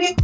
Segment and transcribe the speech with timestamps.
[0.00, 0.16] Блин,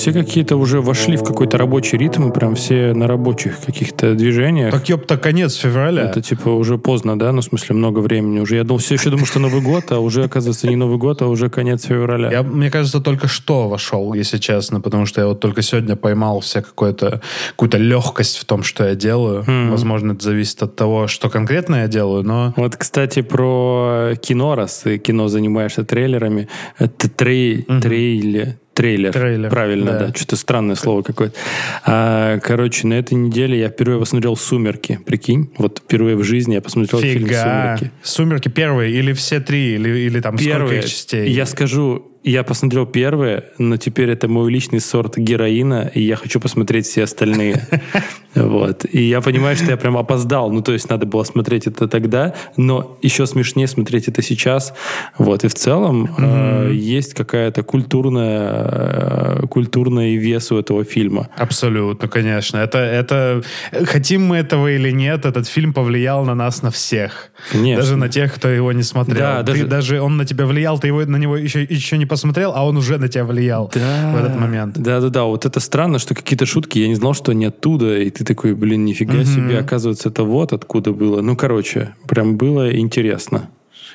[0.00, 4.72] все какие-то уже вошли в какой-то рабочий ритм, и прям все на рабочих каких-то движениях.
[4.72, 6.04] Так ёпта, конец февраля.
[6.04, 7.32] Это типа уже поздно, да?
[7.32, 8.56] Ну, в смысле, много времени уже.
[8.56, 11.26] Я думал, все еще думал, что Новый год, а уже, оказывается, не Новый год, а
[11.26, 12.30] уже конец февраля.
[12.30, 16.40] Я, мне кажется, только что вошел, если честно, потому что я вот только сегодня поймал
[16.40, 19.44] все какое-то, какую-то легкость в том, что я делаю.
[19.46, 19.70] Хм.
[19.70, 22.54] Возможно, это зависит от того, что конкретно я делаю, но...
[22.56, 29.12] Вот, кстати, про кино, раз ты кино занимаешься трейлерами, это трей, трейлер, трейлер.
[29.12, 30.06] Трейлер, Правильно, да.
[30.06, 30.14] да.
[30.14, 31.36] Что-то странное слово какое-то.
[31.84, 34.98] А, короче, на этой неделе я впервые посмотрел «Сумерки».
[35.04, 37.42] Прикинь, вот впервые в жизни я посмотрел фильм Фига.
[37.42, 37.90] «Сумерки».
[38.02, 40.78] Сумерки первые или все три, или, или там сколько Первые.
[40.78, 41.30] их частей?
[41.30, 46.40] Я скажу, я посмотрел первое, но теперь это мой личный сорт героина, и я хочу
[46.40, 47.66] посмотреть все остальные.
[48.34, 48.84] Вот.
[48.92, 50.50] И я понимаю, что я прям опоздал.
[50.52, 54.72] Ну, то есть надо было смотреть это тогда, но еще смешнее смотреть это сейчас.
[55.18, 55.44] Вот.
[55.44, 61.28] И в целом э, есть какая-то культурная, э, культурный вес у этого фильма.
[61.36, 62.58] Абсолютно, конечно.
[62.58, 63.42] Это, это...
[63.84, 67.30] Хотим мы этого или нет, этот фильм повлиял на нас, на всех.
[67.50, 67.82] Конечно.
[67.82, 69.18] Даже на тех, кто его не смотрел.
[69.18, 72.06] Да, Ты даже- даже он на тебя влиял, ты его, на него еще, еще не
[72.06, 74.78] посмотрел, а он уже на тебя влиял в этот момент.
[74.78, 75.24] Да, да, да.
[75.24, 78.54] Вот это странно, что какие-то шутки, я не знал, что они оттуда, и ты такой,
[78.54, 81.20] блин, нифига себе, оказывается, это вот откуда было.
[81.20, 83.48] Ну, короче, прям было интересно.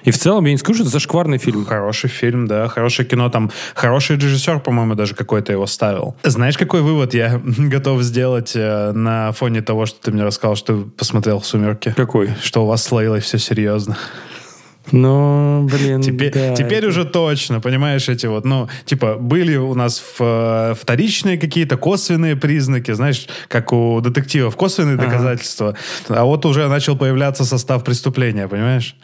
[0.05, 1.65] И в целом, я не скажу, что это зашкварный фильм.
[1.65, 3.29] Хороший фильм, да, хорошее кино.
[3.29, 6.15] Там хороший режиссер, по-моему, даже какой-то его ставил.
[6.23, 10.77] Знаешь, какой вывод я готов сделать э, на фоне того, что ты мне рассказал, что
[10.77, 11.93] ты посмотрел «Сумерки»?
[11.95, 12.29] Какой?
[12.41, 13.97] Что у вас с Лейлой все серьезно.
[14.91, 16.55] Ну, блин, Теперь, да.
[16.55, 21.77] теперь уже точно, понимаешь, эти вот, ну, типа, были у нас в, э, вторичные какие-то
[21.77, 25.75] косвенные признаки, знаешь, как у детективов, косвенные доказательства,
[26.07, 28.95] а вот уже начал появляться состав преступления, понимаешь?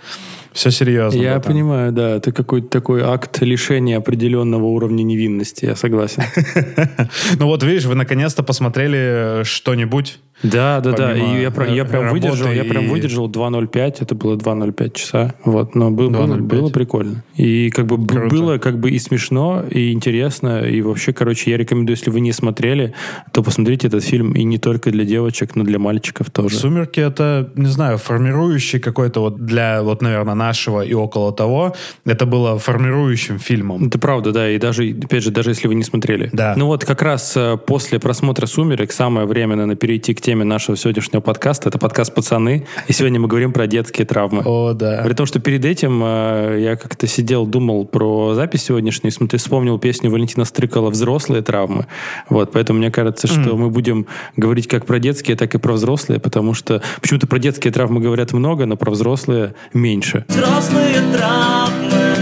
[0.53, 1.17] Все серьезно.
[1.17, 1.53] Я братан.
[1.53, 6.23] понимаю, да, это какой-то такой акт лишения определенного уровня невинности, я согласен.
[7.39, 10.19] Ну вот, видишь, вы наконец-то посмотрели что-нибудь.
[10.43, 11.15] Да, да, да.
[11.15, 15.33] И я, я прям выдержал, я прям и- выдержал 2.05, это было 2.05 часа.
[15.43, 16.41] Вот, но был- было, 2.05.
[16.41, 17.23] было прикольно.
[17.35, 18.35] И как бы Круто.
[18.35, 22.31] было как бы и смешно, и интересно, и вообще, короче, я рекомендую, если вы не
[22.31, 22.93] смотрели,
[23.31, 26.55] то посмотрите этот фильм и не только для девочек, но для мальчиков тоже.
[26.55, 31.75] «Сумерки»— это, не знаю, формирующий какой-то вот для, вот, наверное, нашего и около того,
[32.05, 33.87] это было формирующим фильмом.
[33.87, 36.29] Это правда, да, и даже, опять же, даже если вы не смотрели.
[36.33, 36.53] Да.
[36.57, 40.75] Ну вот как раз э, после просмотра «Сумерек» самое время, наверное, перейти к теме нашего
[40.77, 41.69] сегодняшнего подкаста.
[41.69, 44.41] Это подкаст «Пацаны», и сегодня мы говорим про детские травмы.
[44.45, 45.01] О, да.
[45.03, 49.77] При том, что перед этим э, я как-то сидел, думал про запись сегодняшнюю, смотри, вспомнил
[49.77, 51.85] песню Валентина Стрыкала «Взрослые травмы».
[52.29, 56.19] Вот, поэтому мне кажется, что мы будем говорить как про детские, так и про взрослые,
[56.19, 60.25] потому что почему-то про детские травмы говорят много, но про взрослые меньше.
[60.29, 62.15] Взрослые травмы,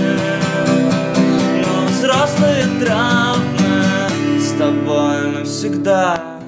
[1.63, 6.38] но взрослые травмы с тобой навсегда.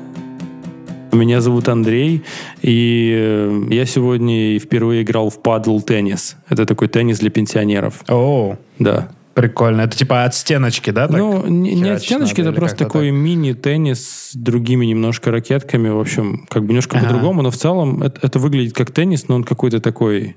[1.11, 2.23] Меня зовут Андрей,
[2.61, 6.38] и э, я сегодня впервые играл в падл теннис.
[6.49, 8.03] Это такой теннис для пенсионеров.
[8.07, 9.09] О, Да.
[9.33, 9.81] прикольно.
[9.81, 11.07] Это типа от стеночки, да?
[11.07, 13.17] так ну, не, не от стеночки, надо это просто такой так?
[13.17, 15.89] мини-теннис с другими немножко ракетками.
[15.89, 19.35] В общем, как бы немножко по-другому, но в целом это, это выглядит как теннис, но
[19.35, 20.35] он какой-то такой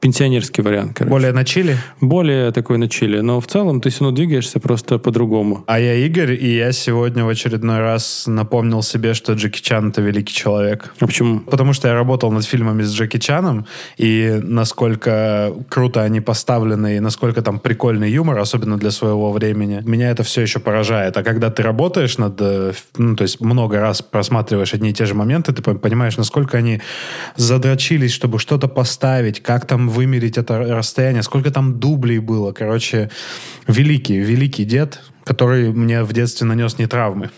[0.00, 1.10] пенсионерский вариант, короче.
[1.10, 1.76] Более на чили?
[2.00, 3.20] Более такой на чили.
[3.20, 5.64] Но в целом ты все равно двигаешься просто по-другому.
[5.66, 10.02] А я Игорь, и я сегодня в очередной раз напомнил себе, что Джеки Чан— это
[10.02, 10.94] великий человек.
[11.00, 11.40] А почему?
[11.40, 17.00] Потому что я работал над фильмами с Джеки Чаном, и насколько круто они поставлены, и
[17.00, 21.16] насколько там прикольный юмор, особенно для своего времени, меня это все еще поражает.
[21.16, 25.06] А когда ты работаешь над, э, ну, то есть много раз просматриваешь одни и те
[25.06, 26.80] же моменты, ты пон- понимаешь, насколько они
[27.36, 32.52] задрочились, чтобы что-то поставить, как там вымерить это расстояние, сколько там дублей было.
[32.52, 33.10] Короче,
[33.66, 37.30] великий, великий дед, который мне в детстве нанес не травмы.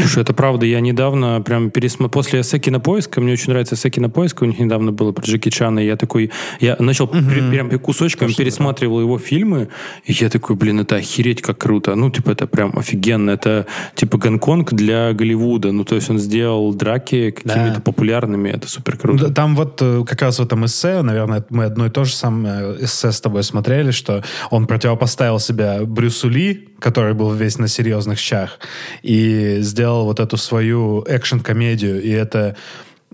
[0.00, 0.66] Слушай, это правда.
[0.66, 2.10] Я недавно прям пересмотрел...
[2.10, 5.80] После эссе кинопоиска, мне очень нравится эссе кинопоиска, у них недавно было про Джеки Чана,
[5.80, 6.30] и я такой...
[6.60, 9.68] Я начал пер- прям кусочками пересматривал его фильмы,
[10.04, 11.94] и я такой, блин, это охереть как круто.
[11.94, 13.30] Ну, типа, это прям офигенно.
[13.30, 15.72] Это, типа, Гонконг для Голливуда.
[15.72, 18.50] Ну, то есть он сделал драки какими-то популярными.
[18.50, 19.28] Это супер круто.
[19.28, 22.14] Да, Там вот э, как раз в этом эссе, наверное, мы одно и то же
[22.14, 27.68] самое эссе с тобой смотрели, что он противопоставил себя Брюсу Ли, который был весь на
[27.68, 28.58] серьезных щах,
[29.02, 32.56] и сделал вот эту свою экшн-комедию, и это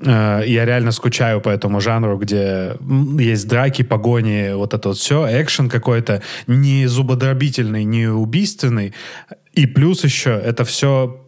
[0.00, 2.76] э, я реально скучаю по этому жанру, где
[3.18, 8.94] есть драки, погони, вот это вот все, экшен какой-то, не зубодробительный, не убийственный,
[9.52, 11.20] и плюс еще это все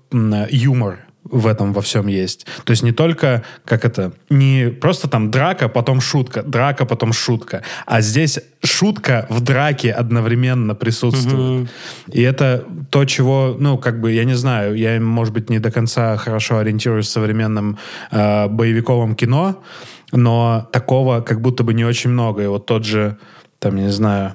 [0.50, 0.98] юмор.
[1.24, 2.46] В этом во всем есть.
[2.64, 7.62] То есть не только, как это, не просто там драка, потом шутка, драка, потом шутка,
[7.86, 11.70] а здесь шутка в драке одновременно присутствует.
[12.10, 15.70] И это то, чего, ну, как бы, я не знаю, я, может быть, не до
[15.70, 17.78] конца хорошо ориентируюсь в современном
[18.10, 19.62] э, боевиковом кино,
[20.12, 22.42] но такого как будто бы не очень много.
[22.42, 23.16] И вот тот же,
[23.58, 24.34] там, я не знаю,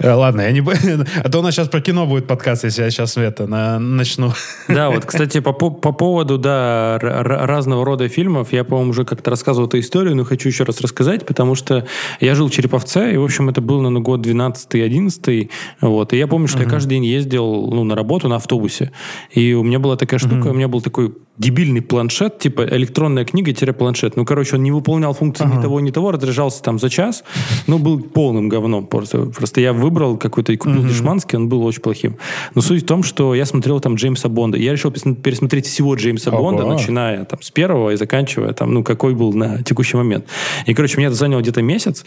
[0.00, 0.60] ладно, я не...
[1.24, 3.78] А то у нас сейчас про кино будет подкаст, если я сейчас это на...
[3.78, 4.32] начну.
[4.68, 9.66] Да, вот, кстати, по, по поводу, да, разного рода фильмов, я, по-моему, уже как-то рассказывал
[9.66, 11.86] эту историю, но хочу еще раз рассказать, потому что
[12.20, 15.50] я жил в Череповце, и, в общем, это был, наверное, год 12-11,
[15.80, 16.64] вот, и я помню, что uh-huh.
[16.64, 18.92] я каждый день ездил, ну, на работу на автобусе,
[19.30, 20.50] и у меня была такая штука, uh-huh.
[20.50, 24.16] у меня был такой дебильный планшет, типа электронная книга-планшет.
[24.16, 25.58] Ну, короче, он не выполнял функции uh-huh.
[25.58, 27.24] ни того, ни того, разряжался там за час,
[27.66, 28.86] но был полным говном.
[28.86, 30.88] Просто, просто я выбрал какой-то и купил uh-huh.
[30.88, 32.16] дешманский, он был очень плохим.
[32.54, 34.58] Но суть в том, что я смотрел там Джеймса Бонда.
[34.58, 36.42] Я решил пересмотреть всего Джеймса Ого.
[36.42, 40.26] Бонда, начиная там с первого и заканчивая там, ну, какой был на текущий момент.
[40.66, 42.04] И, короче, мне это заняло где-то месяц,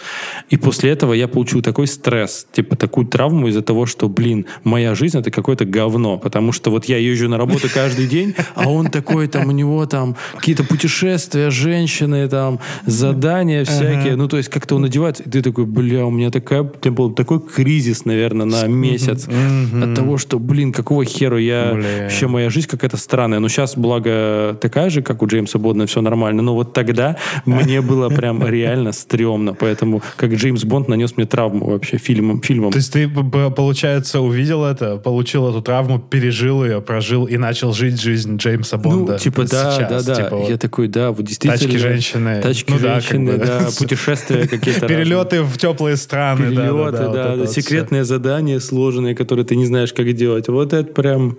[0.50, 4.96] и после этого я получил такой стресс, типа такую травму из-за того, что, блин, моя
[4.96, 8.88] жизнь это какое-то говно, потому что вот я езжу на работу каждый день, а он
[8.88, 14.16] такой такой, там у него там какие-то путешествия, женщины, там задания всякие.
[14.16, 16.92] Ну, то есть как-то он одевается, и ты такой, бля, у меня такая, у меня
[16.92, 22.50] был такой кризис, наверное, на месяц от того, что, блин, какого хера я, вообще моя
[22.50, 23.40] жизнь какая-то странная.
[23.40, 26.42] Но сейчас, благо, такая же, как у Джеймса Бонда, все нормально.
[26.42, 29.54] Но вот тогда мне было прям реально стрёмно.
[29.54, 32.42] Поэтому, как Джеймс Бонд нанес мне травму вообще фильмом.
[32.42, 32.72] фильмом.
[32.72, 38.02] То есть ты, получается, увидел это, получил эту травму, пережил ее, прожил и начал жить
[38.02, 39.14] жизнь Джеймса ну, Бонда.
[39.14, 40.24] Ну, типа, да, сейчас, да, да.
[40.24, 41.60] Типа, я такой, да, вот действительно.
[41.60, 42.42] Тачки женщины.
[42.42, 43.66] Тачки ну, женщины, да, как бы.
[43.66, 44.88] да, путешествия какие-то.
[44.88, 46.50] Перелеты в теплые страны.
[46.50, 50.48] Перелеты, да, да, да, секретные задания сложные, которые ты не знаешь, как делать.
[50.48, 51.38] Вот это прям...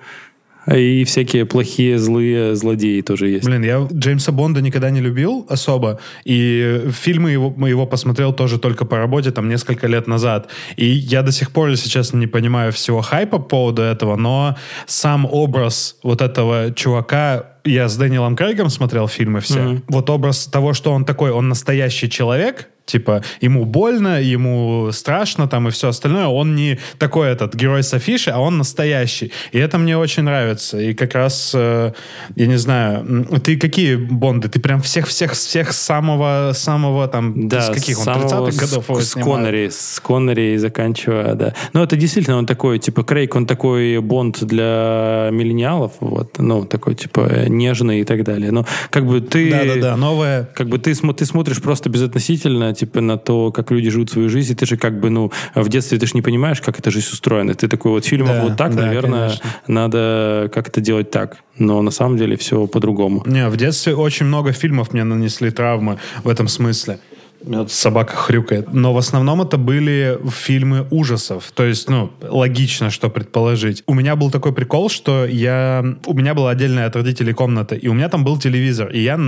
[0.72, 3.44] И всякие плохие, злые злодеи тоже есть.
[3.44, 8.84] Блин, я Джеймса Бонда никогда не любил особо, и фильмы его, его посмотрел тоже только
[8.84, 10.48] по работе, там, несколько лет назад.
[10.76, 14.56] И я до сих пор, если честно, не понимаю всего хайпа по поводу этого, но
[14.86, 19.58] сам образ вот этого чувака я с Дэниелом Крейгом смотрел фильмы все.
[19.58, 19.82] Mm-hmm.
[19.88, 25.68] Вот образ того, что он такой, он настоящий человек, Типа, ему больно, ему страшно там
[25.68, 26.26] и все остальное.
[26.26, 29.32] Он не такой этот герой с афиши, а он настоящий.
[29.52, 30.78] И это мне очень нравится.
[30.80, 31.92] И как раз, э,
[32.34, 34.48] я не знаю, ты какие Бонды?
[34.48, 39.68] Ты прям всех-всех-всех самого, самого там, да, с каких он, 30-х годов с, с Коннери,
[39.68, 41.54] с Коннери заканчивая, да.
[41.72, 46.94] Ну, это действительно он такой, типа, Крейг, он такой Бонд для миллениалов, вот, ну, такой,
[46.94, 48.50] типа, нежный и так далее.
[48.50, 49.50] Но как бы ты...
[49.50, 50.48] Да-да-да, новое...
[50.54, 54.52] Как бы ты, ты смотришь просто безотносительно типа, на то, как люди живут свою жизнь,
[54.52, 57.08] и ты же как бы, ну, в детстве ты же не понимаешь, как эта жизнь
[57.12, 57.54] устроена.
[57.54, 59.50] Ты такой вот фильм да, вот так, да, наверное, конечно.
[59.66, 61.38] надо как-то делать так.
[61.58, 63.22] Но на самом деле все по-другому.
[63.26, 66.98] Не, в детстве очень много фильмов мне нанесли травмы в этом смысле.
[67.44, 68.72] Тут собака хрюкает.
[68.72, 71.50] Но в основном это были фильмы ужасов.
[71.54, 73.82] То есть, ну, логично, что предположить.
[73.86, 75.84] У меня был такой прикол, что я...
[76.06, 78.90] У меня была отдельная от родителей комната, и у меня там был телевизор.
[78.90, 79.18] И я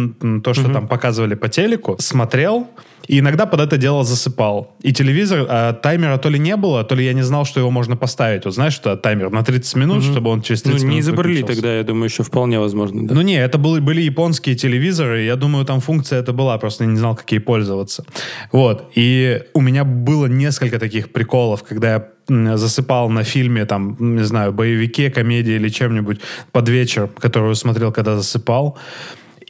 [0.44, 0.72] то, что угу.
[0.72, 2.68] там показывали по телеку, смотрел,
[3.06, 4.74] и иногда под это дело засыпал.
[4.82, 7.70] И телевизор, а, таймера то ли не было, то ли я не знал, что его
[7.70, 8.44] можно поставить.
[8.44, 10.12] Вот знаешь, что таймер на 30 минут, угу.
[10.12, 13.06] чтобы он через 30 ну, минут не изобрели тогда, я думаю, еще вполне возможно.
[13.06, 13.14] Да?
[13.14, 16.90] Ну не, это были, были японские телевизоры, я думаю, там функция это была, просто я
[16.90, 18.04] не знал, как ей пользоваться.
[18.52, 18.90] Вот.
[18.94, 24.52] И у меня было несколько таких приколов, когда я засыпал на фильме, там, не знаю,
[24.52, 26.20] боевике, комедии или чем-нибудь
[26.52, 28.78] под вечер, который смотрел, когда засыпал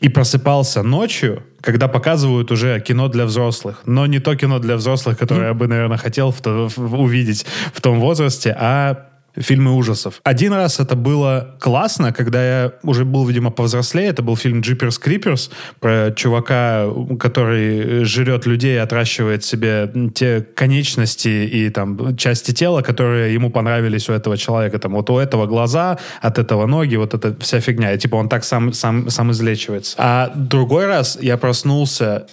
[0.01, 3.83] и просыпался ночью, когда показывают уже кино для взрослых.
[3.87, 7.47] Но не то кино для взрослых, которое я бы, наверное, хотел в то, в, увидеть
[7.73, 10.21] в том возрасте, а фильмы ужасов.
[10.23, 14.09] Один раз это было классно, когда я уже был, видимо, повзрослее.
[14.09, 15.51] Это был фильм «Джиперс Криперс»
[15.81, 16.87] про чувака,
[17.19, 24.13] который жрет людей, отращивает себе те конечности и там части тела, которые ему понравились у
[24.13, 24.79] этого человека.
[24.79, 27.93] Там вот у этого глаза, от этого ноги, вот эта вся фигня.
[27.93, 29.97] И типа он так сам, сам, сам излечивается.
[29.99, 32.27] А другой раз я проснулся,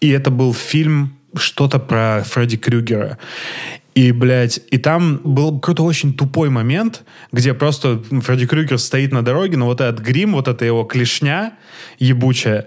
[0.00, 3.18] и это был фильм что-то про Фредди Крюгера.
[3.98, 7.02] И, блядь, и там был какой-то очень тупой момент,
[7.32, 11.54] где просто Фредди Крюгер стоит на дороге, но вот этот грим, вот эта его клешня
[11.98, 12.66] ебучая,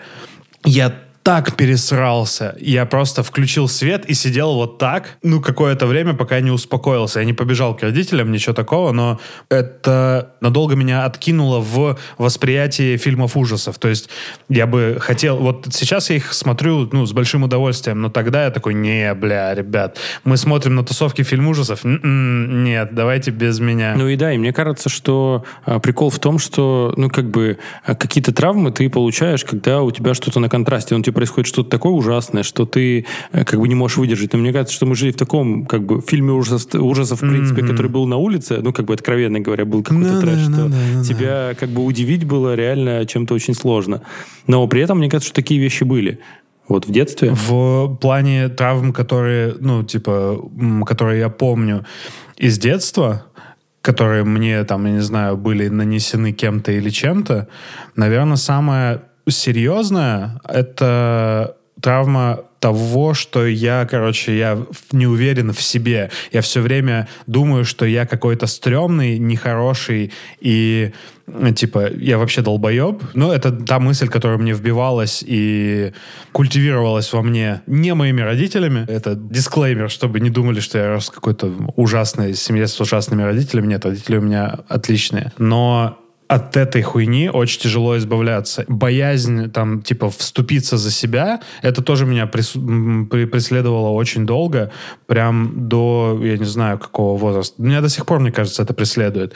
[0.65, 2.55] я так пересрался.
[2.59, 7.19] Я просто включил свет и сидел вот так, ну, какое-то время, пока не успокоился.
[7.19, 13.37] Я не побежал к родителям, ничего такого, но это надолго меня откинуло в восприятии фильмов
[13.37, 13.77] ужасов.
[13.77, 14.09] То есть
[14.49, 15.37] я бы хотел...
[15.37, 19.53] Вот сейчас я их смотрю, ну, с большим удовольствием, но тогда я такой, не, бля,
[19.53, 21.85] ребят, мы смотрим на тусовки фильм ужасов?
[21.85, 23.93] Н-н, нет, давайте без меня.
[23.95, 27.59] Ну и да, и мне кажется, что а, прикол в том, что, ну, как бы,
[27.85, 31.69] а, какие-то травмы ты получаешь, когда у тебя что-то на контрасте, ну, тебе происходит что-то
[31.69, 34.33] такое ужасное, что ты э, как бы не можешь выдержать.
[34.33, 37.61] Но мне кажется, что мы жили в таком как бы фильме ужасов, ужасов в принципе,
[37.61, 37.67] mm-hmm.
[37.67, 40.65] который был на улице, ну как бы откровенно говоря, был какой-то no, трэш, no, что
[40.67, 44.01] no, no, тебя как бы удивить было реально чем-то очень сложно.
[44.47, 46.19] Но при этом мне кажется, что такие вещи были.
[46.67, 47.33] Вот в детстве?
[47.33, 50.41] В плане травм, которые, ну, типа,
[50.85, 51.85] которые я помню
[52.37, 53.25] из детства,
[53.81, 57.47] которые мне, там, я не знаю, были нанесены кем-то или чем-то,
[57.95, 59.01] наверное, самое
[59.31, 64.59] серьезная, это травма того, что я, короче, я
[64.91, 66.11] не уверен в себе.
[66.31, 70.91] Я все время думаю, что я какой-то стрёмный, нехороший и
[71.55, 73.01] типа, я вообще долбоеб.
[73.15, 75.93] Но это та мысль, которая мне вбивалась и
[76.33, 78.85] культивировалась во мне не моими родителями.
[78.87, 83.67] Это дисклеймер, чтобы не думали, что я рос в какой-то ужасной семье с ужасными родителями.
[83.67, 85.31] Нет, родители у меня отличные.
[85.39, 85.97] Но
[86.31, 88.63] от этой хуйни очень тяжело избавляться.
[88.69, 92.51] Боязнь, там, типа, вступиться за себя, это тоже меня прис...
[92.51, 94.71] преследовало очень долго,
[95.07, 97.61] прям до, я не знаю, какого возраста.
[97.61, 99.33] Меня до сих пор, мне кажется, это преследует.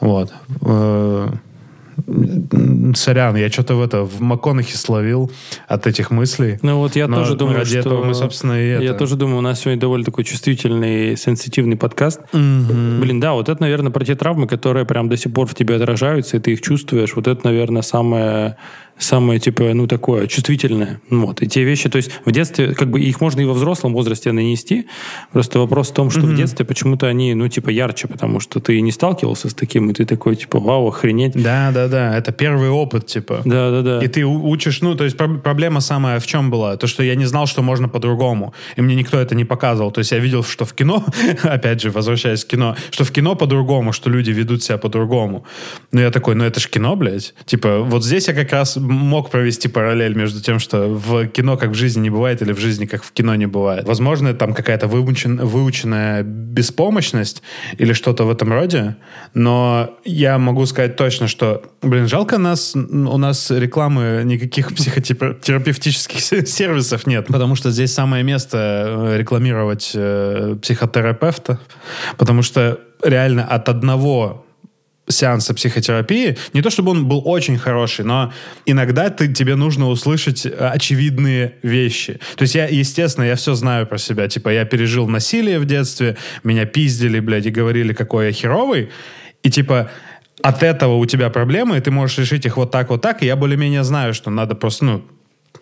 [0.00, 0.32] Вот.
[2.94, 5.30] Сорян, я что-то в это в МакКонахи словил
[5.68, 6.58] от этих мыслей.
[6.62, 7.78] Ну вот я Но тоже думаю, ради что...
[7.78, 8.82] этого мы, собственно, и это...
[8.82, 12.20] Я тоже думаю, у нас сегодня довольно такой чувствительный, сенситивный подкаст.
[12.32, 13.00] Угу.
[13.00, 15.76] Блин, да, вот это, наверное, про те травмы, которые прям до сих пор в тебе
[15.76, 17.14] отражаются, и ты их чувствуешь.
[17.14, 18.56] Вот это, наверное, самое
[19.00, 21.00] самое, типа, ну, такое чувствительное.
[21.10, 21.42] Вот.
[21.42, 24.32] И те вещи, то есть в детстве, как бы их можно и во взрослом возрасте
[24.32, 24.86] нанести.
[25.32, 26.32] Просто вопрос в том, что mm-hmm.
[26.32, 29.94] в детстве почему-то они, ну, типа, ярче, потому что ты не сталкивался с таким, и
[29.94, 31.32] ты такой, типа, вау, охренеть.
[31.32, 32.16] Да, да, да.
[32.16, 33.42] Это первый опыт, типа.
[33.44, 34.04] Да, да, да.
[34.04, 36.76] И ты учишь, ну, то есть проблема самая в чем была?
[36.76, 38.54] То, что я не знал, что можно по-другому.
[38.76, 39.90] И мне никто это не показывал.
[39.90, 41.04] То есть я видел, что в кино,
[41.42, 45.44] опять же, возвращаясь к кино, что в кино по-другому, что люди ведут себя по-другому.
[45.92, 47.34] Но я такой, ну, это ж кино, блядь.
[47.46, 51.70] Типа, вот здесь я как раз мог провести параллель между тем, что в кино как
[51.70, 53.86] в жизни не бывает, или в жизни как в кино не бывает.
[53.86, 57.42] Возможно, там какая-то выучен, выученная беспомощность
[57.78, 58.96] или что-то в этом роде,
[59.34, 67.06] но я могу сказать точно, что, блин, жалко нас, у нас рекламы никаких психотерапевтических сервисов
[67.06, 71.60] нет, потому что здесь самое место э, рекламировать э, психотерапевта,
[72.18, 74.44] потому что реально от одного
[75.10, 78.32] сеанса психотерапии, не то чтобы он был очень хороший, но
[78.66, 82.20] иногда ты, тебе нужно услышать э, очевидные вещи.
[82.36, 84.28] То есть я, естественно, я все знаю про себя.
[84.28, 88.90] Типа я пережил насилие в детстве, меня пиздили, блядь, и говорили, какой я херовый.
[89.42, 89.90] И типа
[90.42, 93.22] от этого у тебя проблемы, и ты можешь решить их вот так, вот так.
[93.22, 95.04] И я более-менее знаю, что надо просто, ну,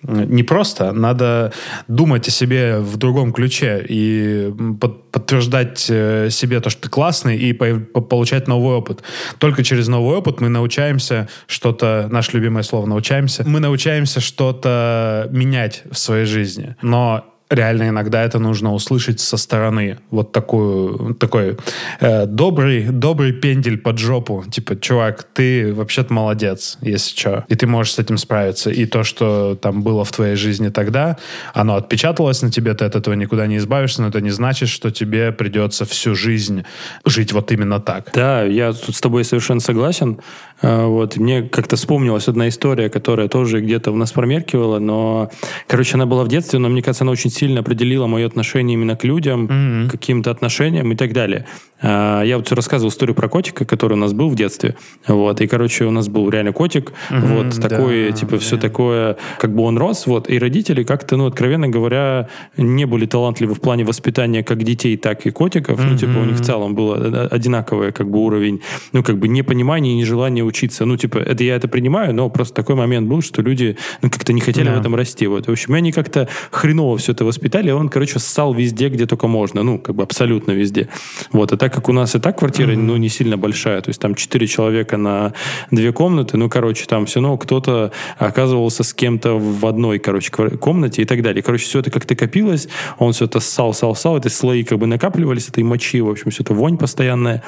[0.02, 1.52] не просто, надо
[1.88, 7.36] думать о себе в другом ключе и под, подтверждать э, себе то, что ты классный,
[7.36, 9.02] и по, по, получать новый опыт.
[9.38, 15.82] Только через новый опыт мы научаемся что-то, наше любимое слово, научаемся, мы научаемся что-то менять
[15.90, 16.76] в своей жизни.
[16.80, 19.98] Но реально иногда это нужно услышать со стороны.
[20.10, 21.56] Вот такую, такой
[22.00, 24.44] э, добрый, добрый пендель под жопу.
[24.50, 27.44] Типа, чувак, ты вообще-то молодец, если что.
[27.48, 28.70] И ты можешь с этим справиться.
[28.70, 31.16] И то, что там было в твоей жизни тогда,
[31.54, 34.90] оно отпечаталось на тебе, ты от этого никуда не избавишься, но это не значит, что
[34.90, 36.64] тебе придется всю жизнь
[37.04, 38.10] жить вот именно так.
[38.12, 40.20] Да, я тут с тобой совершенно согласен.
[40.62, 41.16] Э, вот.
[41.16, 45.30] Мне как-то вспомнилась одна история, которая тоже где-то у нас промеркивала, но,
[45.66, 48.96] короче, она была в детстве, но мне кажется, она очень сильно определила мое отношение именно
[48.96, 49.88] к людям, mm-hmm.
[49.88, 51.46] к каким-то отношениям и так далее.
[51.80, 54.76] А, я вот рассказывал историю про котика, который у нас был в детстве.
[55.06, 55.40] Вот.
[55.40, 56.92] И, короче, у нас был реально котик.
[57.10, 58.38] Mm-hmm, вот такой, да, типа, да.
[58.38, 60.06] все такое, как бы он рос.
[60.06, 60.28] Вот.
[60.28, 65.26] И родители как-то, ну, откровенно говоря, не были талантливы в плане воспитания как детей, так
[65.26, 65.78] и котиков.
[65.78, 65.90] Mm-hmm.
[65.90, 66.94] Ну, типа, у них в целом был
[67.30, 68.60] одинаковый, как бы, уровень,
[68.92, 70.84] ну, как бы, непонимания и нежелания учиться.
[70.84, 74.32] Ну, типа, это я это принимаю, но просто такой момент был, что люди, ну, как-то
[74.32, 74.76] не хотели yeah.
[74.76, 75.26] в этом расти.
[75.26, 75.46] Вот.
[75.46, 79.62] В общем, они как-то хреново все это воспитали, он, короче, ссал везде, где только можно.
[79.62, 80.88] Ну, как бы абсолютно везде.
[81.32, 81.52] Вот.
[81.52, 82.76] И так как у нас и так квартира, mm-hmm.
[82.76, 85.32] ну, не сильно большая, то есть там четыре человека на
[85.70, 91.02] две комнаты, ну, короче, там все равно кто-то оказывался с кем-то в одной, короче, комнате
[91.02, 91.42] и так далее.
[91.42, 94.86] Короче, все это как-то копилось, он все это ссал, ссал, ссал, эти слои как бы
[94.86, 97.42] накапливались, этой мочи, в общем, все это вонь постоянная.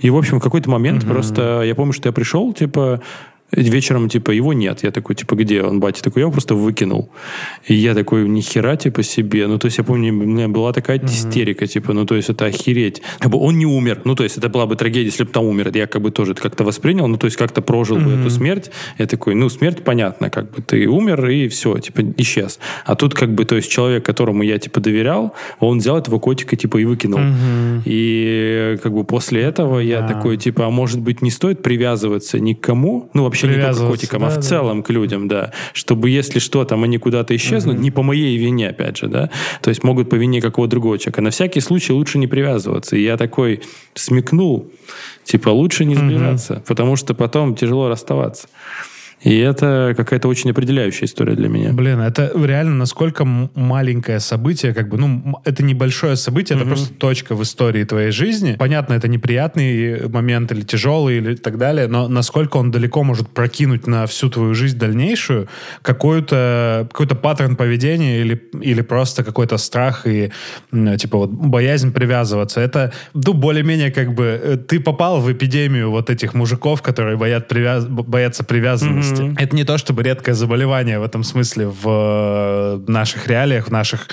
[0.00, 1.08] И, в общем, в какой-то момент mm-hmm.
[1.08, 3.00] просто, я помню, что я пришел, типа,
[3.52, 4.82] вечером, типа, его нет.
[4.82, 6.02] Я такой, типа, где он, батя?
[6.02, 7.10] Такой, я его просто выкинул.
[7.66, 9.46] И я такой, ни хера, типа, себе.
[9.46, 12.46] Ну, то есть, я помню, у меня была такая истерика, типа, ну, то есть, это
[12.46, 13.02] охереть.
[13.18, 14.02] Как бы он не умер.
[14.04, 15.70] Ну, то есть, это была бы трагедия, если бы там умер.
[15.74, 18.70] Я как бы тоже это как-то воспринял, ну, то есть, как-то прожил бы эту смерть.
[18.98, 22.58] Я такой, ну, смерть понятно, как бы ты умер и все, типа, исчез.
[22.84, 26.56] А тут, как бы, то есть, человек, которому я, типа, доверял, он взял этого котика,
[26.56, 27.20] типа, и выкинул.
[27.84, 30.08] И, как бы, после этого я Да.
[30.08, 33.10] такой, типа, а может быть, не стоит привязываться ни к кому?
[33.14, 34.42] Ну, вообще не только к котикам, а да, в да.
[34.42, 35.52] целом к людям, да.
[35.72, 39.30] Чтобы, если что, там они куда-то исчезнут, не по моей вине, опять же, да.
[39.62, 41.22] То есть могут по вине какого-то другого человека.
[41.22, 42.96] На всякий случай лучше не привязываться.
[42.96, 43.62] И я такой
[43.94, 44.70] смекнул,
[45.24, 48.48] типа, лучше не сближаться, потому что потом тяжело расставаться.
[49.22, 51.72] И это какая-то очень определяющая история для меня.
[51.72, 57.34] Блин, это реально насколько маленькое событие, как бы, ну, это небольшое событие, это просто точка
[57.34, 58.56] в истории твоей жизни.
[58.58, 63.86] Понятно, это неприятный момент или тяжелый или так далее, но насколько он далеко может прокинуть
[63.86, 65.48] на всю твою жизнь дальнейшую
[65.82, 70.30] какой-то какой-то паттерн поведения или, или просто какой-то страх и,
[70.72, 72.60] типа, вот боязнь привязываться.
[72.60, 77.48] Это, ну, более-менее как бы э, ты попал в эпидемию вот этих мужиков, которые боят
[77.48, 77.86] привяз...
[77.86, 79.07] боятся привязанности.
[79.36, 84.08] Это не то чтобы редкое заболевание в этом смысле в э, наших реалиях, в наших,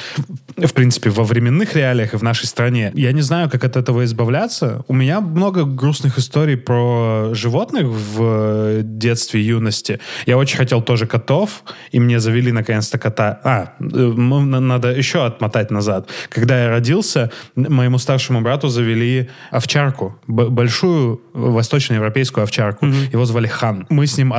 [0.58, 2.92] в принципе, во временных реалиях и в нашей стране.
[2.94, 4.84] Я не знаю, как от этого избавляться.
[4.88, 10.00] У меня много грустных историй про животных в э, детстве и юности.
[10.26, 13.40] Я очень хотел тоже котов, и мне завели наконец-то кота.
[13.44, 16.10] А, э, надо еще отмотать назад.
[16.30, 22.86] Когда я родился, моему старшему брату завели овчарку, большую восточноевропейскую овчарку.
[22.86, 23.86] Его звали Хан.
[23.90, 24.34] Мы с ним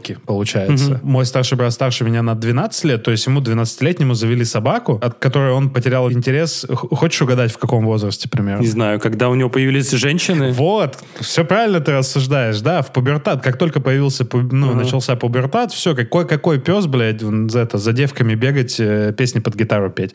[0.00, 1.00] одногодки, получается.
[1.02, 5.18] Мой старший брат старше меня на 12 лет, то есть ему 12-летнему завели собаку, от
[5.18, 6.66] которой он потерял интерес.
[6.68, 8.62] Х- Хочешь угадать, в каком возрасте примерно?
[8.62, 13.42] Не знаю, когда у него появились женщины, Вот, все правильно ты рассуждаешь, да, в пубертат,
[13.42, 18.34] как только появился, ну, начался пубертат, все, какой, какой пес, блядь, за это, за девками
[18.34, 20.14] бегать, э, песни под гитару петь.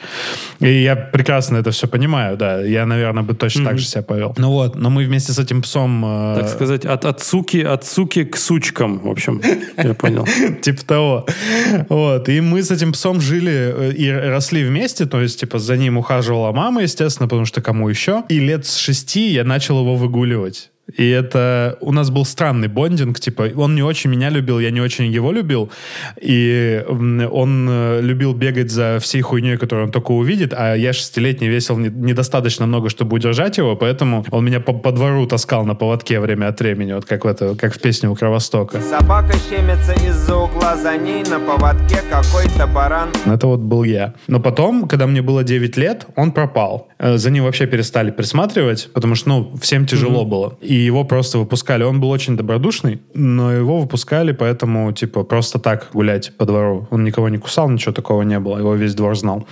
[0.59, 4.33] И я прекрасно это все понимаю, да, я, наверное, бы точно так же себя повел.
[4.37, 6.03] Ну вот, но мы вместе с этим псом...
[6.05, 9.41] э, так сказать, от, от суки, от суки к сучкам, в общем,
[9.77, 10.25] я понял.
[10.61, 11.25] Типа того.
[11.89, 12.29] Вот.
[12.29, 15.05] И мы с этим псом жили э, и росли вместе.
[15.05, 18.23] То есть, типа, за ним ухаживала мама, естественно, потому что кому еще.
[18.29, 20.71] И лет с шести я начал его выгуливать.
[20.97, 24.81] И это у нас был странный бондинг, типа он не очень меня любил, я не
[24.81, 25.71] очень его любил,
[26.21, 31.47] и он э, любил бегать за всей хуйней, которую он только увидит, а я шестилетний
[31.47, 35.73] весил не- недостаточно много, чтобы удержать его, поэтому он меня по, по двору таскал на
[35.73, 38.79] поводке время от времени, вот как в, это, как в песне у Кровостока.
[38.81, 44.13] Собака щемится из-за угла за ней На поводке какой-то баран Это вот был я.
[44.27, 46.89] Но потом, когда мне было 9 лет, он пропал.
[46.99, 50.57] Э, За ним вообще перестали присматривать, потому что, ну, всем тяжело было.
[50.61, 51.83] И его просто выпускали.
[51.83, 56.87] Он был очень добродушный, но его выпускали, поэтому, типа, просто так гулять по двору.
[56.91, 58.57] Он никого не кусал, ничего такого не было.
[58.57, 59.47] Его весь двор знал.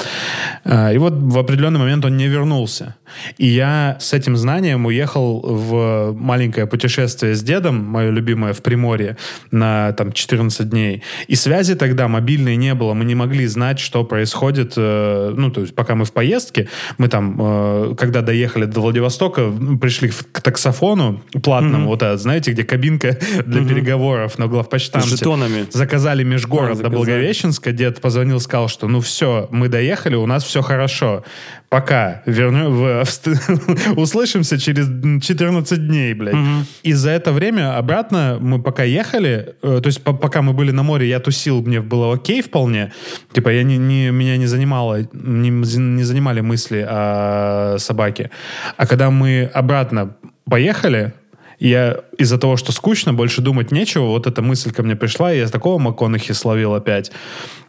[0.66, 2.96] Э, И вот в определенный момент он не вернулся.
[3.38, 9.18] И я с этим знанием уехал в маленькое путешествие с дедом, мое любимое, в Приморье,
[9.52, 11.04] на там 14 дней.
[11.28, 12.94] И связи тогда мобильной не было.
[12.94, 14.74] Мы не могли знать, что происходит.
[14.78, 19.52] э, Ну, то есть, пока мы в поездке, мы там, э, когда доехали до Владивостока,
[19.82, 21.13] пришли к таксофону
[21.44, 25.10] платному, вот это, знаете, где кабинка для переговоров на С главпочтамте.
[25.10, 25.66] жетонами.
[25.72, 26.96] Заказали межгород А, до заказали.
[26.96, 27.72] Благовещенска.
[27.72, 31.24] Дед позвонил, сказал, что ну все, мы доехали, у нас все хорошо.
[31.70, 32.22] Пока.
[32.28, 34.86] Верну, в- в- услышимся через
[35.26, 36.36] 14 дней, блядь.
[36.84, 40.70] И за это время обратно мы пока ехали, э, то есть по- пока мы были
[40.72, 42.92] на море, я тусил, мне было окей вполне.
[43.32, 48.30] Типа я не, не- меня не занимало, не, не занимали мысли о собаке.
[48.78, 50.16] А когда мы обратно
[50.50, 51.14] поехали,
[51.60, 55.38] я из-за того, что скучно, больше думать нечего, вот эта мысль ко мне пришла, и
[55.38, 57.12] я такого МакКонахи словил опять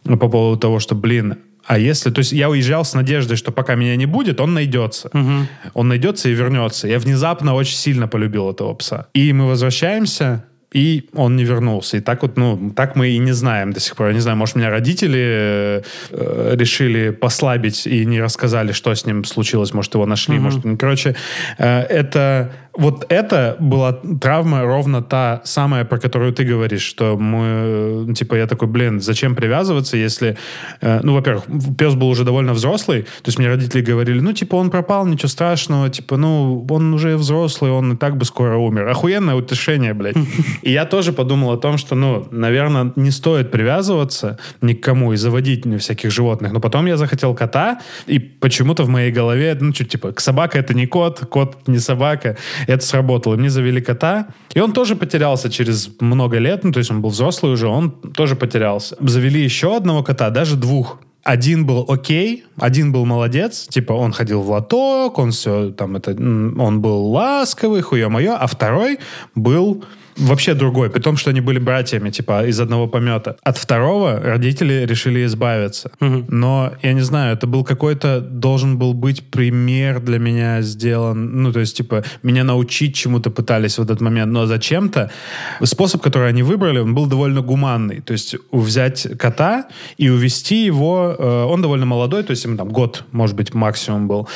[0.03, 2.11] по поводу того, что, блин, а если...
[2.11, 5.09] То есть я уезжал с надеждой, что пока меня не будет, он найдется.
[5.73, 6.87] Он найдется и вернется.
[6.87, 9.07] Я внезапно очень сильно полюбил этого пса.
[9.13, 11.97] И мы возвращаемся, и он не вернулся.
[11.97, 14.07] И так вот, ну, так мы и не знаем до сих пор.
[14.07, 19.05] Я не знаю, может, меня родители э, э, решили послабить и не рассказали, что с
[19.05, 19.73] ним случилось.
[19.73, 20.37] Может, его нашли.
[20.37, 21.15] Может, ну, короче,
[21.57, 22.51] э, это...
[22.77, 28.35] Вот это была травма ровно та самая, про которую ты говоришь, что мы, э, типа,
[28.35, 30.37] я такой, блин, зачем привязываться, если,
[30.81, 31.45] э, ну, во-первых,
[31.77, 35.29] пес был уже довольно взрослый, то есть мне родители говорили, ну, типа, он пропал, ничего
[35.29, 38.87] страшного, типа, ну, он уже взрослый, он и так бы скоро умер.
[38.87, 40.17] Охуенное утешение, блядь.
[40.61, 45.13] И я тоже подумал о том, что, ну, наверное, не стоит привязываться ни к кому
[45.13, 46.51] и заводить всяких животных.
[46.51, 50.73] Но потом я захотел кота, и почему-то в моей голове, ну, чуть типа, собака это
[50.73, 52.35] не кот, кот не собака.
[52.67, 53.35] Это сработало.
[53.35, 57.09] Мне завели кота, и он тоже потерялся через много лет, ну, то есть он был
[57.09, 58.95] взрослый уже, он тоже потерялся.
[58.99, 60.99] Завели еще одного кота, даже двух.
[61.23, 66.11] Один был окей, один был молодец, типа он ходил в лоток, он все там это,
[66.11, 68.99] он был ласковый, хуе мое, а второй
[69.33, 69.83] был
[70.17, 73.35] вообще другой, при том, что они были братьями, типа, из одного помета.
[73.43, 75.91] От второго родители решили избавиться.
[75.99, 81.51] Но, я не знаю, это был какой-то, должен был быть пример для меня сделан, ну,
[81.51, 85.11] то есть, типа, меня научить чему-то пытались в этот момент, но зачем-то
[85.63, 88.01] способ, который они выбрали, он был довольно гуманный.
[88.01, 92.69] То есть, взять кота и увести его, э, он довольно молодой, то есть, ему там
[92.69, 94.27] год, может быть, максимум был,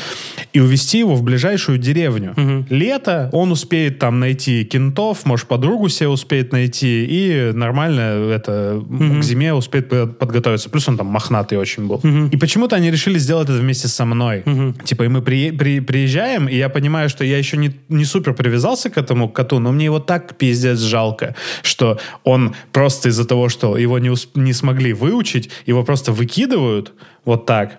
[0.54, 2.65] и увести его в ближайшую деревню.
[2.70, 8.01] Лето, он успеет там найти кентов, может, подругу себе успеет найти, и нормально
[8.34, 8.82] это
[9.19, 10.69] к зиме успеет по- подготовиться.
[10.69, 11.99] Плюс он там мохнатый очень был.
[12.34, 14.43] И почему-то они решили сделать это вместе со мной.
[14.84, 18.34] Типа, и мы при- при- приезжаем, и я понимаю, что я еще не, не супер
[18.34, 23.49] привязался к этому коту, но мне его так пиздец жалко, что он просто из-за того,
[23.49, 26.93] что его не, ус- не смогли выучить, его просто выкидывают
[27.25, 27.77] вот так.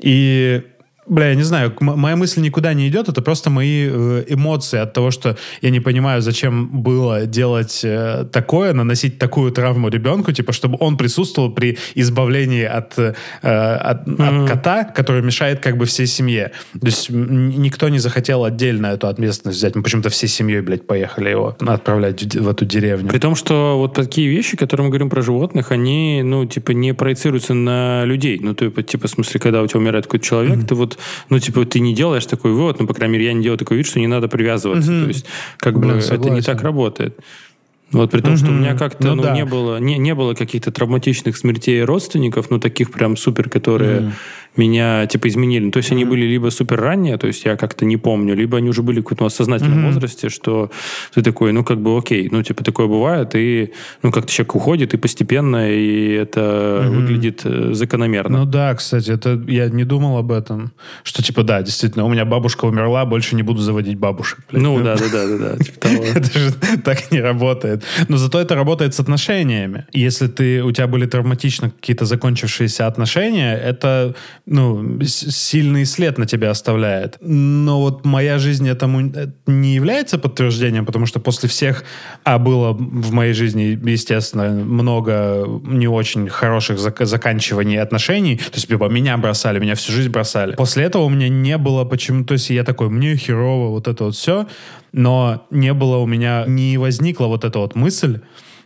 [0.00, 0.62] И
[1.08, 4.92] Бля, я не знаю, моя мысль никуда не идет, это просто мои э, эмоции от
[4.92, 10.52] того, что я не понимаю, зачем было делать э, такое, наносить такую травму ребенку, типа,
[10.52, 16.06] чтобы он присутствовал при избавлении от, э, от, от кота, который мешает как бы всей
[16.06, 16.52] семье.
[16.78, 19.74] То есть никто не захотел отдельно эту ответственность взять.
[19.76, 23.08] Мы почему-то всей семьей, блядь, поехали его отправлять в, эту деревню.
[23.08, 26.92] При том, что вот такие вещи, которые мы говорим про животных, они, ну, типа, не
[26.94, 28.38] проецируются на людей.
[28.40, 30.97] Ну, то, типа, в смысле, когда у тебя умирает какой-то человек, ты вот,
[31.28, 33.76] ну, типа, ты не делаешь такой вывод, ну, по крайней мере, я не делаю такой
[33.76, 34.88] вид, что не надо привязываться.
[34.90, 35.26] То есть,
[35.58, 36.44] как Блин, бы, это не согласен.
[36.44, 37.18] так работает.
[37.90, 39.34] Вот при том, что у меня как-то Ну ну, да.
[39.34, 44.12] не было не, не было каких-то травматичных смертей родственников, ну таких прям супер, которые
[44.58, 45.66] меня типа изменили.
[45.66, 48.58] Ну, То есть они были либо супер ранние, то есть я как-то не помню, либо
[48.58, 50.70] они уже были в каком-то осознательном возрасте, что
[51.14, 54.94] ты такой, ну как бы окей, ну типа такое бывает, и ну как-то человек уходит,
[54.94, 58.38] и постепенно, и это выглядит э, закономерно.
[58.38, 60.72] Ну да, кстати, это я не думал об этом.
[61.02, 64.40] Что типа, да, действительно, у меня бабушка умерла, больше не буду заводить бабушек.
[64.50, 64.62] блядь.
[64.62, 65.86] Ну да, да, да, да, да, типа.
[66.16, 66.52] Это же
[66.84, 67.84] так не работает.
[68.08, 69.86] Но зато это работает с отношениями.
[69.92, 74.14] Если ты, у тебя были травматично какие-то закончившиеся отношения, это
[74.50, 77.18] ну, сильный след на тебя оставляет.
[77.20, 81.84] Но вот моя жизнь этому э, не является подтверждением, потому что после всех,
[82.24, 88.36] а было в моей жизни, естественно, много не очень хороших зак- заканчиваний отношений.
[88.36, 90.56] То есть, типа, меня бросали, меня всю жизнь бросали.
[90.56, 92.24] После этого у меня не было почему...
[92.24, 94.46] То есть, я такой, мне херово, вот это вот все.
[94.92, 98.20] Но не было у меня, не возникла вот эта вот мысль,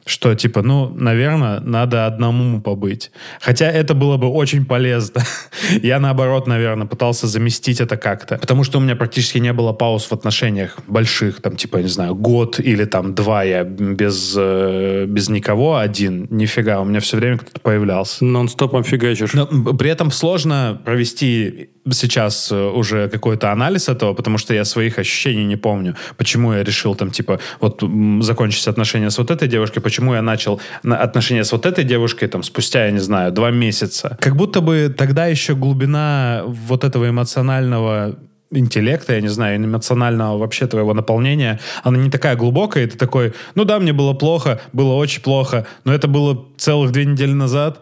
[0.05, 3.11] что, типа, ну, наверное, надо одному побыть.
[3.41, 5.23] Хотя это было бы очень полезно.
[5.83, 8.39] Я, наоборот, наверное, пытался заместить это как-то.
[8.39, 12.15] Потому что у меня практически не было пауз в отношениях больших, там, типа, не знаю,
[12.15, 16.27] год или там два я без, э, без никого один.
[16.31, 18.25] Нифига, у меня все время кто-то появлялся.
[18.25, 19.35] Нон-стопом фигачишь.
[19.35, 24.99] Но при этом сложно провести сейчас э, уже какой-то анализ этого, потому что я своих
[24.99, 25.97] ощущений не помню.
[26.17, 27.83] Почему я решил там, типа, вот
[28.21, 32.29] закончить отношения с вот этой девушкой, почему я начал на- отношения с вот этой девушкой
[32.29, 34.17] там спустя, я не знаю, два месяца.
[34.21, 38.17] Как будто бы тогда еще глубина вот этого эмоционального
[38.53, 43.33] интеллекта, я не знаю, эмоционального вообще твоего наполнения, она не такая глубокая, и ты такой,
[43.55, 47.81] ну да, мне было плохо, было очень плохо, но это было целых две недели назад,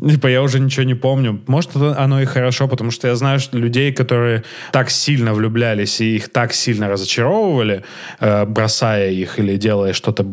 [0.00, 1.40] Типа, я уже ничего не помню.
[1.46, 6.16] Может, оно и хорошо, потому что я знаю что людей, которые так сильно влюблялись и
[6.16, 7.84] их так сильно разочаровывали,
[8.20, 10.24] э, бросая их или делая что-то,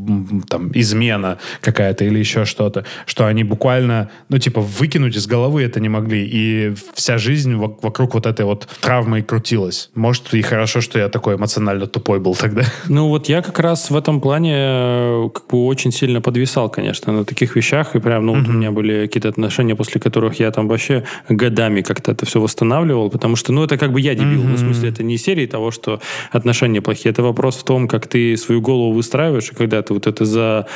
[0.50, 5.80] там, измена какая-то или еще что-то, что они буквально, ну, типа, выкинуть из головы это
[5.80, 6.26] не могли.
[6.26, 9.90] И вся жизнь вок- вокруг вот этой вот травмы и крутилась.
[9.96, 12.64] Может, и хорошо, что я такой эмоционально тупой был тогда.
[12.90, 17.14] Ну вот я как раз в этом плане э, как бы очень сильно подвисал, конечно,
[17.14, 17.96] на таких вещах.
[17.96, 21.82] И прям, ну вот у меня были какие-то отношения, после которых я там вообще годами
[21.82, 24.44] как-то это все восстанавливал, потому что, ну это как бы я дебил.
[24.44, 27.12] Ну, в смысле, это не серии того, что отношения плохие.
[27.12, 30.68] Это вопрос в том, как ты свою голову выстраиваешь, и когда ты вот это за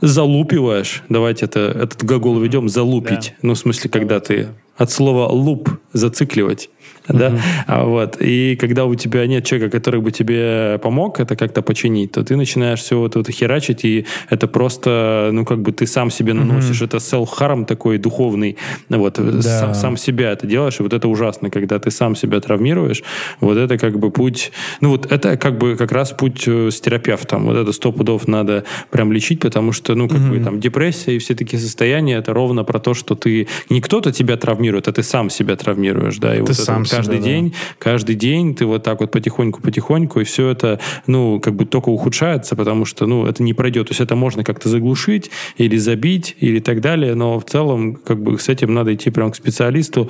[0.00, 3.34] залупиваешь, давайте это, этот глагол ведем, залупить.
[3.42, 6.68] Ну, в смысле, когда ты от слова луп, зацикливать.
[7.08, 7.32] Да?
[7.66, 8.16] А вот.
[8.20, 12.36] И когда у тебя нет человека, который бы тебе помог это как-то починить, то ты
[12.36, 16.82] начинаешь все вот это херачить, и это просто, ну, как бы ты сам себе наносишь.
[16.82, 18.56] Это self-harm такой духовный.
[18.88, 19.20] Вот.
[19.40, 23.02] Сам, сам себя это делаешь, и вот это ужасно, когда ты сам себя травмируешь.
[23.40, 24.52] Вот это как бы путь...
[24.80, 27.44] Ну, вот это как бы как раз путь э, с терапевтом.
[27.44, 31.18] Вот это сто пудов надо прям лечить, потому что, ну, как бы там депрессия и
[31.18, 33.46] все такие состояния, это ровно про то, что ты...
[33.70, 36.88] Не кто-то тебя травмирует, а ты сам себя травмируешь, да, и вот это сам вот
[36.96, 37.30] каждый себя, да.
[37.30, 41.88] день, каждый день ты вот так вот потихоньку-потихоньку, и все это, ну, как бы только
[41.88, 43.88] ухудшается, потому что, ну, это не пройдет.
[43.88, 48.22] То есть это можно как-то заглушить или забить или так далее, но в целом, как
[48.22, 50.08] бы с этим надо идти прям к специалисту,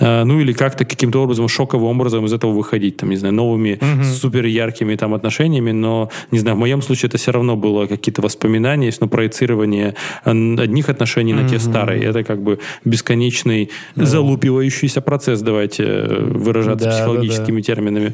[0.00, 3.78] а, ну, или как-то каким-то образом, шоковым образом из этого выходить, там, не знаю, новыми
[4.04, 8.22] супер яркими там отношениями, но, не знаю, в моем случае это все равно было какие-то
[8.22, 9.94] воспоминания, есть, ну, проецирование
[10.24, 12.04] ан- одних отношений на те старые.
[12.04, 18.12] Это как бы бесконечный залупивающийся процесс, давайте э, выражаться Да, да, психологическими терминами.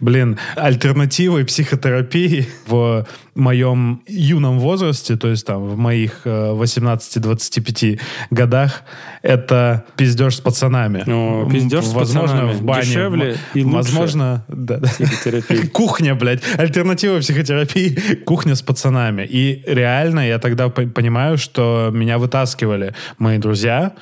[0.00, 8.82] Блин, альтернативой психотерапии в моем юном возрасте, то есть там в моих э, 18-25 годах,
[9.22, 11.04] это пиздеж с пацанами.
[11.06, 12.52] О, пиздеж с Возможно, пацанами.
[12.56, 12.82] в бане.
[12.82, 13.76] Дешевле и лучше.
[13.76, 14.78] Возможно, да.
[14.78, 15.66] Психотерапии.
[15.72, 16.42] Кухня, блядь.
[16.58, 19.26] Альтернатива психотерапии— кухня с пацанами.
[19.28, 23.92] И реально я тогда по- понимаю, что меня вытаскивали мои друзья.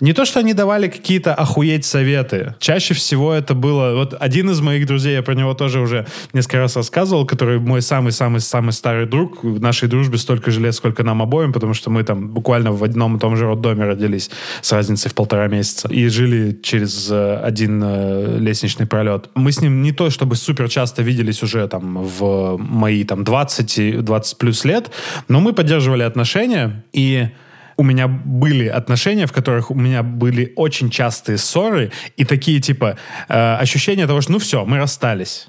[0.00, 2.54] Не то, что они давали какие-то охуеть советы.
[2.58, 3.94] Чаще всего это было...
[3.94, 7.82] Вот один из моих друзей, я про него тоже уже несколько раз рассказывал, который мой
[7.82, 9.44] самый-самый-самый старый друг.
[9.44, 12.82] В нашей дружбе столько же лет, сколько нам обоим, потому что мы там буквально в
[12.82, 14.30] одном и том же роддоме родились
[14.62, 15.88] с разницей в полтора месяца.
[15.88, 19.30] И жили через э, один э, лестничный пролет.
[19.34, 23.78] Мы с ним не то чтобы супер часто виделись уже там в мои там 20,
[23.78, 24.90] и 20 плюс лет,
[25.28, 27.28] но мы поддерживали отношения, и
[27.80, 32.98] у меня были отношения, в которых у меня были очень частые ссоры и такие типа
[33.28, 35.46] э, ощущения того, что ну все, мы расстались.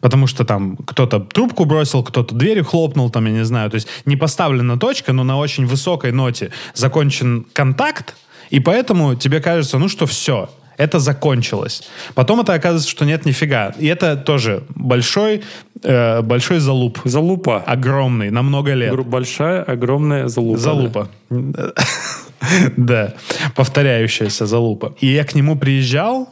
[0.00, 3.70] Потому что там кто-то трубку бросил, кто-то дверью хлопнул, там, я не знаю.
[3.70, 8.16] То есть не поставлена точка, но на очень высокой ноте закончен контакт,
[8.50, 11.82] и поэтому тебе кажется, ну что, все, это закончилось.
[12.14, 13.74] Потом это оказывается, что нет нифига.
[13.78, 15.42] И это тоже большой,
[15.82, 17.00] э, большой залуп.
[17.04, 17.58] Залупа.
[17.66, 18.94] Огромный, на много лет.
[19.06, 20.58] Большая, огромная залупа.
[20.58, 21.08] Залупа.
[22.76, 23.14] Да,
[23.56, 24.94] повторяющаяся залупа.
[25.00, 26.28] И я к нему приезжал,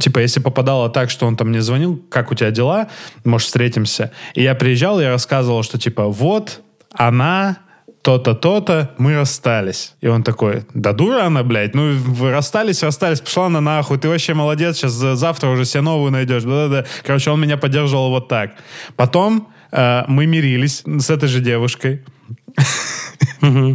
[0.00, 2.88] типа, если попадало так, что он там мне звонил, как у тебя дела,
[3.24, 4.10] может, встретимся.
[4.34, 6.60] И я приезжал, я рассказывал, что, типа, вот,
[6.92, 7.58] она,
[8.04, 9.94] то-то, то-то, мы расстались.
[10.02, 14.10] И он такой, да дура она, блядь, ну, вы расстались, расстались, пошла на нахуй, ты
[14.10, 16.42] вообще молодец, сейчас за- завтра уже себе новую найдешь.
[16.42, 16.84] Да-да-да.
[17.02, 18.56] Короче, он меня поддерживал вот так.
[18.96, 22.04] Потом э, мы мирились с этой же девушкой.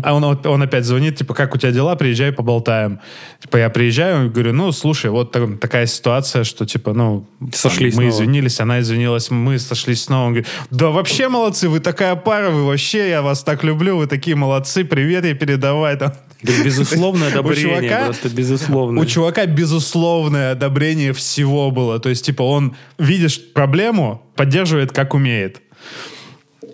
[0.03, 2.99] А он, он опять звонит, типа, как у тебя дела, приезжай, поболтаем.
[3.41, 8.03] Типа, я приезжаю говорю, ну, слушай, вот так- такая ситуация, что, типа, ну, Сошлись мы
[8.03, 8.09] снова.
[8.23, 10.25] извинились, она извинилась, мы сошлись снова.
[10.27, 14.07] Он говорит, да вообще молодцы, вы такая пара, вы вообще, я вас так люблю, вы
[14.07, 15.97] такие молодцы, привет ей передавай.
[15.97, 16.13] Там.
[16.41, 19.03] Да, безусловное одобрение, чувака- просто безусловное.
[19.03, 21.99] У чувака безусловное одобрение всего было.
[21.99, 25.61] То есть, типа, он, видишь проблему, поддерживает как умеет.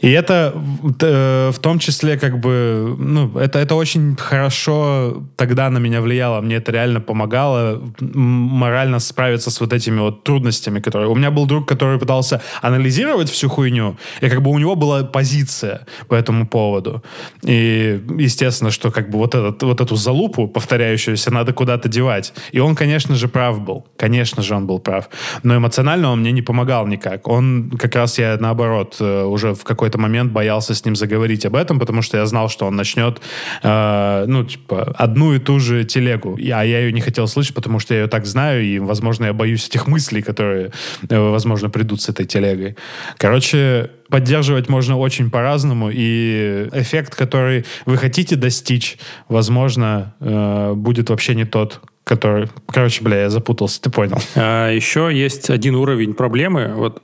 [0.01, 0.53] И это
[1.01, 6.41] э, в том числе как бы, ну, это, это очень хорошо тогда на меня влияло.
[6.41, 11.09] Мне это реально помогало морально справиться с вот этими вот трудностями, которые...
[11.09, 15.03] У меня был друг, который пытался анализировать всю хуйню, и как бы у него была
[15.03, 17.03] позиция по этому поводу.
[17.43, 22.33] И естественно, что как бы вот, этот, вот эту залупу повторяющуюся надо куда-то девать.
[22.51, 23.85] И он, конечно же, прав был.
[23.97, 25.09] Конечно же, он был прав.
[25.43, 27.27] Но эмоционально он мне не помогал никак.
[27.27, 31.55] Он как раз я, наоборот, э, уже в какой-то момент боялся с ним заговорить об
[31.55, 33.21] этом, потому что я знал, что он начнет,
[33.61, 36.37] э, ну, типа, одну и ту же телегу.
[36.37, 39.33] А я ее не хотел слышать, потому что я ее так знаю, и, возможно, я
[39.33, 40.71] боюсь этих мыслей, которые,
[41.07, 42.75] э, возможно, придут с этой телегой.
[43.17, 48.97] Короче, поддерживать можно очень по-разному, и эффект, который вы хотите достичь,
[49.29, 52.47] возможно, э, будет вообще не тот, который...
[52.67, 54.17] Короче, бля, я запутался, ты понял.
[54.35, 56.73] А еще есть один уровень проблемы.
[56.75, 57.03] Вот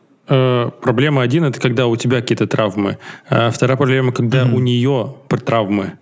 [0.81, 2.97] проблема один это когда у тебя какие-то травмы.
[3.29, 5.15] А вторая проблема, когда у нее
[5.45, 5.93] травмы.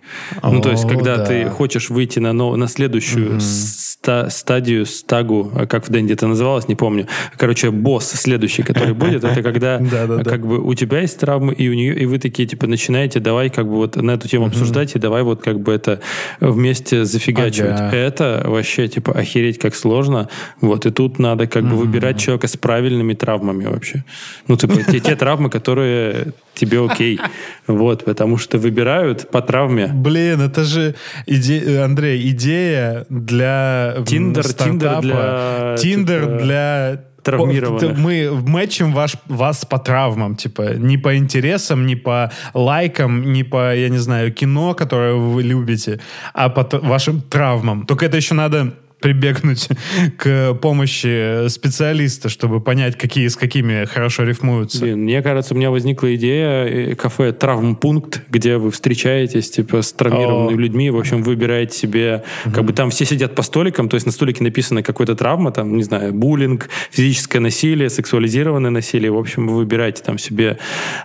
[0.42, 1.26] ну, то есть, О, когда да.
[1.26, 6.26] ты хочешь выйти на, нов- на следующую ста- стадию, стагу, а как в Дэнди это
[6.26, 7.06] называлось, не помню.
[7.36, 9.78] Короче, босс следующий, который будет, это когда
[10.24, 13.50] как бы у тебя есть травмы, и у нее, и вы такие, типа, начинаете, давай
[13.50, 16.00] как бы вот на эту тему обсуждать, и давай вот как бы это
[16.40, 17.80] вместе зафигачивать.
[17.92, 20.28] Это вообще, типа, охереть как сложно.
[20.60, 24.04] Вот, и тут надо как бы выбирать человека с правильными травмами вообще.
[24.48, 27.20] Ну, типа, те, те травмы, которые тебе окей.
[27.66, 29.86] Вот, потому что выбирают по травме.
[29.86, 30.94] Блин, это же,
[31.26, 34.66] иде- Андрей, идея для Tinder- стартапа.
[34.70, 37.04] Tinder для, Tinder типа, для...
[37.22, 37.98] травмированных.
[37.98, 43.74] Мы мэчим ваш, вас по травмам, типа, не по интересам, не по лайкам, не по,
[43.74, 46.00] я не знаю, кино, которое вы любите,
[46.34, 47.86] а по вашим травмам.
[47.86, 49.68] Только это еще надо прибегнуть
[50.16, 54.80] к помощи специалиста, чтобы понять, какие с какими хорошо рифмуются.
[54.80, 59.92] Блин, мне кажется, у меня возникла идея э, кафе «Травмпункт», где вы встречаетесь типа с
[59.92, 60.60] травмированными О.
[60.60, 64.12] людьми, в общем, выбираете себе, как бы там все сидят по столикам, то есть на
[64.12, 69.56] столике написано какая-то травма, там, не знаю, буллинг, физическое насилие, сексуализированное насилие, в общем, вы
[69.56, 70.58] выбираете там себе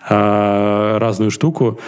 [0.08, 1.80] а, разную штуку,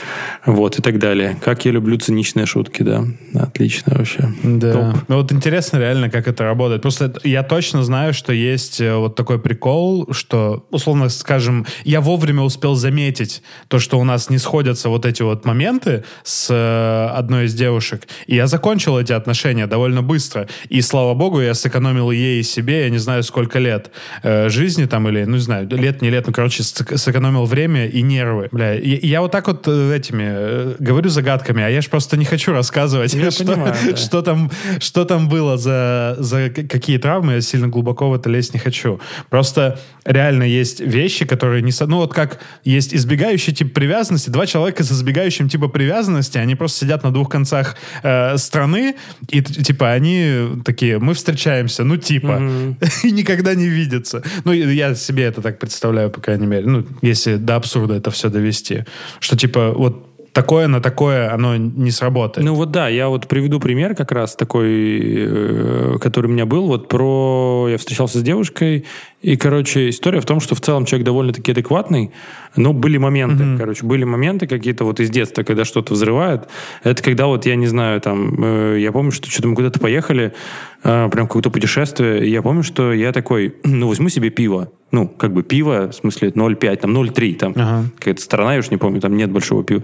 [0.45, 1.37] вот, и так далее.
[1.43, 3.03] Как я люблю циничные шутки, да.
[3.33, 4.29] Отлично вообще.
[4.43, 4.73] Да.
[4.73, 5.03] Топ.
[5.07, 6.81] Ну вот интересно реально, как это работает.
[6.81, 12.41] Просто я точно знаю, что есть э, вот такой прикол, что, условно скажем, я вовремя
[12.41, 17.45] успел заметить то, что у нас не сходятся вот эти вот моменты с э, одной
[17.45, 18.07] из девушек.
[18.27, 20.47] И я закончил эти отношения довольно быстро.
[20.69, 23.91] И, слава богу, я сэкономил ей и себе, я не знаю, сколько лет
[24.23, 27.87] э, жизни там, или, ну, не знаю, лет, не лет, ну, короче, сэк- сэкономил время
[27.87, 28.49] и нервы.
[28.51, 32.25] Бля, я, я вот так вот этими э, говорю загадками, а я же просто не
[32.25, 33.95] хочу рассказывать, Я что, понимаю, да.
[33.95, 35.71] что там, что там было за,
[36.17, 38.99] за какие травмы, я сильно глубоко в это лезть не хочу.
[39.29, 41.71] Просто реально есть вещи, которые не...
[41.85, 46.79] Ну вот как есть избегающий тип привязанности, два человека с избегающим типа привязанности, они просто
[46.79, 48.95] сидят на двух концах э, страны,
[49.29, 52.41] и типа они такие, мы встречаемся, ну типа,
[53.03, 54.23] и никогда не видятся.
[54.45, 56.65] Ну я себе это так представляю, по крайней мере.
[56.65, 58.85] Ну, если до абсурда это все довести.
[59.19, 60.06] Что типа вот
[60.37, 62.45] такое на такое оно не сработает.
[62.45, 66.67] Ну вот да, я вот приведу пример как раз такой, э, который у меня был.
[66.67, 67.65] Вот про...
[67.71, 68.85] Я встречался с девушкой,
[69.23, 72.11] и, короче, история в том, что в целом человек довольно-таки адекватный,
[72.55, 76.47] но были моменты, короче, были моменты какие-то вот из детства, когда что-то взрывает.
[76.83, 80.35] Это когда вот, я не знаю, там, э, я помню, что что-то мы куда-то поехали,
[80.83, 84.69] э, прям какое-то путешествие, и я помню, что я такой, ну, возьму себе пиво.
[84.91, 87.85] Ну, как бы пиво, в смысле 0,5, там 0,3, там Ага.
[87.99, 89.83] какая-то страна, я уж не помню, там нет большого пива.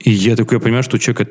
[0.00, 1.30] И я такой, я понимаю, что у человека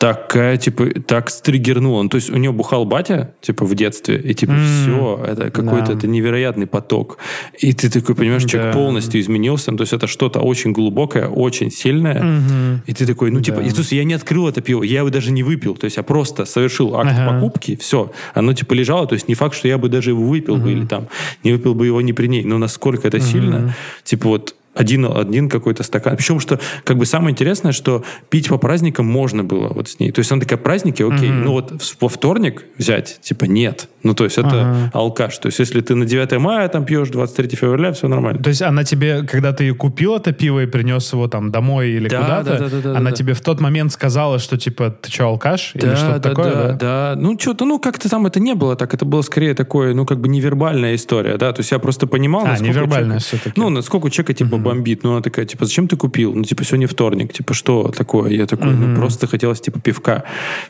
[0.00, 2.02] такая, типа, так стригернула.
[2.02, 5.88] Ну, то есть у него бухал батя, типа, в детстве, и, типа, все, это какой-то
[5.88, 5.92] Да.
[5.92, 7.18] это невероятный поток.
[7.58, 8.78] И ты такой понимаешь, человек Да.
[8.80, 9.70] полностью изменился.
[9.70, 12.80] Ну, то есть это что-то очень глубокое, очень сильное.
[12.86, 13.62] И ты такой, ну, типа, Да.
[13.66, 15.76] и, слушай, я не открыл это пиво, я его даже не выпил.
[15.76, 17.34] То есть я просто совершил акт Ага.
[17.34, 18.10] покупки, все.
[18.34, 19.06] Оно, типа, лежало.
[19.06, 21.08] То есть не факт, что я бы даже его выпил бы или там
[21.44, 22.42] не выпил бы его не при ней.
[22.44, 26.16] Но насколько это сильно, типа, вот один, один какой-то стакан.
[26.16, 30.12] Причем, что как бы самое интересное, что пить по праздникам можно было вот с ней.
[30.12, 31.30] То есть она такая, праздники, окей.
[31.30, 33.88] Ну вот во вторник взять, типа нет.
[34.02, 34.90] Ну то есть это Ага.
[34.94, 35.38] алкаш.
[35.38, 38.42] То есть если ты на 9 мая там пьешь, 23 февраля, все нормально.
[38.42, 42.08] То есть она тебе, когда ты купил это пиво и принес его там домой или
[42.08, 43.16] Да, куда-то, да, да, да, да, она да.
[43.16, 45.72] тебе в тот момент сказала, что типа ты что, алкаш?
[45.74, 46.74] или Да, что-то да, такое, да, да?
[47.14, 47.20] да.
[47.20, 48.94] Ну, что-то, ну, как-то там это не было так.
[48.94, 51.52] Это было скорее такое, ну, как бы невербальная история, да.
[51.52, 53.60] То есть я просто понимал, А, насколько невербальная человека- всё-таки.
[53.60, 55.02] Ну, насколько у человека, типа, бомбит.
[55.04, 56.34] Ну, она такая, типа, зачем ты купил?
[56.34, 57.32] Ну, типа, сегодня вторник.
[57.32, 58.30] Типа, что такое?
[58.30, 60.24] Я такой, ну, просто хотелось, типа, пивка.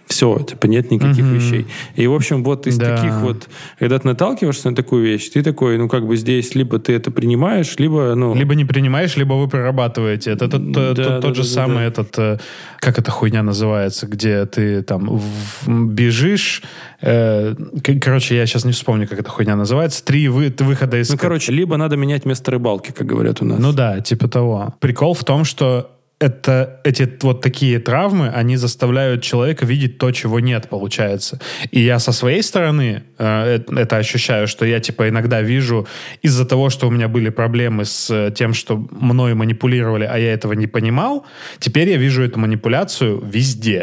[0.07, 1.67] Все, типа, нет никаких вещей.
[1.97, 2.97] И, в общем, вот из Да.
[2.97, 3.49] таких вот,
[3.79, 7.11] когда ты наталкиваешься на такую вещь, ты такой, ну, как бы здесь либо ты это
[7.11, 8.35] принимаешь, либо, ну...
[8.35, 10.31] Либо не принимаешь, либо вы прорабатываете.
[10.31, 11.85] Это тот, Да, тот- да, тот да, же да, самый да.
[11.85, 12.39] этот, э,
[12.81, 16.63] как эта хуйня называется, где ты там в- бежишь,
[17.03, 17.55] э,
[18.03, 21.11] короче, я сейчас не вспомню, как эта хуйня называется, три вы- выхода из...
[21.11, 23.59] Ну, короче, либо надо менять место рыбалки, как говорят у нас.
[23.59, 24.75] Ну да, типа того.
[24.79, 25.91] Прикол в том, что
[26.21, 31.41] это, эти вот такие травмы, они заставляют человека видеть то, чего нет, получается.
[31.71, 35.89] И я со своей стороны э, это ощущаю, что я типа иногда вижу
[36.21, 40.35] из-за того, что у меня были проблемы с э, тем, что мною манипулировали, а я
[40.35, 41.25] этого не понимал,
[41.59, 43.81] теперь я вижу эту манипуляцию везде.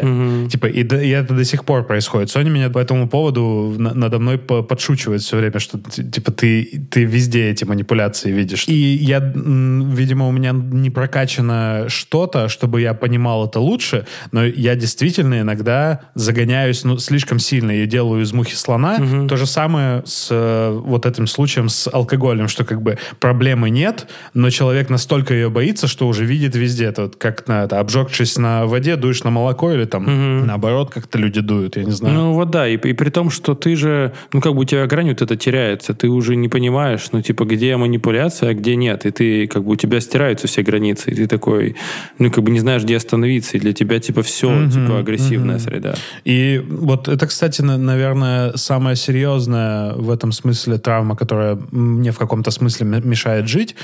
[0.48, 2.30] Типа, и, и это до сих пор происходит.
[2.30, 6.86] Соня меня по этому поводу на- надо мной по- подшучивает все время, что типа ты,
[6.88, 8.68] ты везде эти манипуляции видишь.
[8.68, 11.86] И я, видимо, у меня не прокачано
[12.28, 17.86] что-то, чтобы я понимал это лучше, но я действительно иногда загоняюсь ну, слишком сильно и
[17.86, 18.98] делаю из мухи слона.
[19.28, 24.06] То же самое с э, вот этим случаем с алкоголем, что как бы проблемы нет,
[24.34, 26.86] но человек настолько ее боится, что уже видит везде.
[26.86, 31.18] Это вот как на это, обжегшись на воде, дуешь на молоко или там наоборот как-то
[31.18, 32.14] люди дуют, я не знаю.
[32.14, 34.86] Ну вот да, и, и при том, что ты же, ну как бы у тебя
[34.86, 39.06] грань вот это теряется, ты уже не понимаешь, ну типа где манипуляция, а где нет,
[39.06, 41.76] и ты как бы у тебя стираются все границы, и ты такой,
[42.18, 45.94] ну как бы не знаешь, где остановиться, и для тебя типа все, типа агрессивная среда.
[46.24, 52.18] И вот это, кстати, на- наверное, самая серьезная в этом смысле травма, которая мне в
[52.18, 53.74] каком-то смысле мешает жить,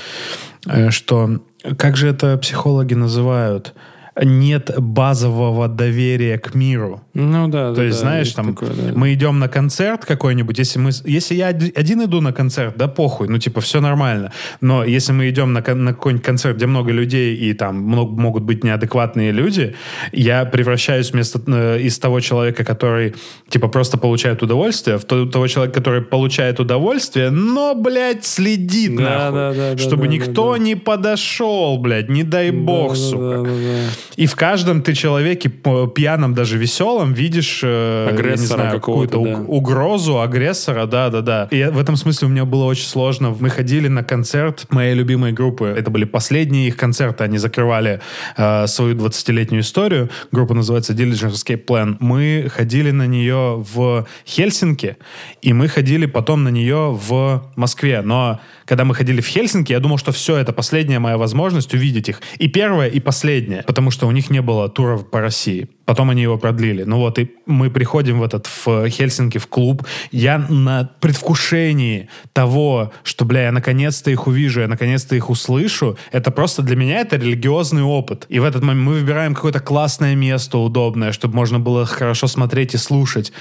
[0.67, 1.39] э, что
[1.77, 3.73] как же это психологи называют?
[4.21, 7.01] Нет базового доверия к миру.
[7.13, 8.91] Ну да, То да, есть, да, знаешь, есть там такое, да.
[8.95, 12.87] мы идем на концерт какой-нибудь, если мы, если я оди- один иду на концерт, да
[12.87, 14.31] похуй, ну типа все нормально.
[14.61, 18.43] Но если мы идем на, на какой-нибудь концерт, где много людей и там много, могут
[18.43, 19.75] быть неадекватные люди,
[20.13, 23.15] я превращаюсь вместо э, из того человека, который
[23.49, 29.03] типа просто получает удовольствие, в то- того человека, который получает удовольствие, но, блядь, следит Да,
[29.03, 32.97] нахуй, да, да, да, чтобы да, никто да, не подошел, блядь, не дай бог, Да,
[32.99, 33.19] да, сука.
[33.19, 33.89] да, да, да.
[34.15, 39.29] И в каждом ты человеке п- пьяном, даже веселом, видишь э, Агрессора какую-то да.
[39.31, 41.47] уг- угрозу агрессора, да, да, да.
[41.51, 43.35] И в этом смысле у меня было очень сложно.
[43.39, 45.65] Мы ходили на концерт моей любимой группы.
[45.65, 47.23] Это были последние их концерты.
[47.23, 48.01] Они закрывали
[48.37, 50.09] э, свою 20-летнюю историю.
[50.31, 51.97] Группа называется Diligence Escape Plan.
[51.99, 54.97] Мы ходили на нее в Хельсинки,
[55.41, 58.01] и мы ходили потом на нее в Москве.
[58.01, 62.09] Но когда мы ходили в Хельсинки, я думал, что все, это последняя моя возможность увидеть
[62.09, 62.21] их.
[62.37, 63.63] И первая, и последняя.
[63.63, 65.69] Потому что у них не было туров по России.
[65.85, 66.83] Потом они его продлили.
[66.83, 69.83] Ну вот, и мы приходим в этот, в Хельсинки, в клуб.
[70.11, 75.97] Я на предвкушении того, что, бля, я наконец-то их увижу, я наконец-то их услышу.
[76.11, 78.25] Это просто для меня это религиозный опыт.
[78.29, 82.73] И в этот момент мы выбираем какое-то классное место, удобное, чтобы можно было хорошо смотреть
[82.73, 83.31] и слушать.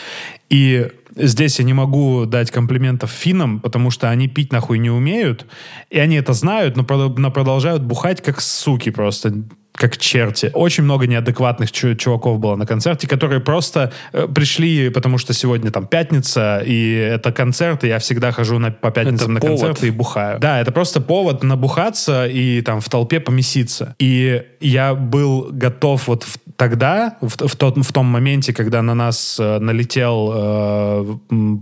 [0.51, 5.47] И здесь я не могу дать комплиментов финнам, потому что они пить нахуй не умеют,
[5.91, 6.85] и они это знают, но,
[7.17, 9.45] но продолжают бухать как суки просто
[9.77, 10.51] как черти.
[10.55, 15.71] Очень много неадекватных чу- чуваков было на концерте, которые просто э, пришли, потому что сегодня
[15.73, 19.59] там пятница, и это концерт, и я всегда хожу на, по пятницам Это на повод.
[19.61, 20.39] концерты и бухаю.
[20.39, 23.97] Да, это просто повод набухаться и там в толпе помеситься.
[23.99, 28.95] И я был готов вот в- тогда, в, в тот, в том моменте, когда на
[28.95, 31.17] нас э, налетел э,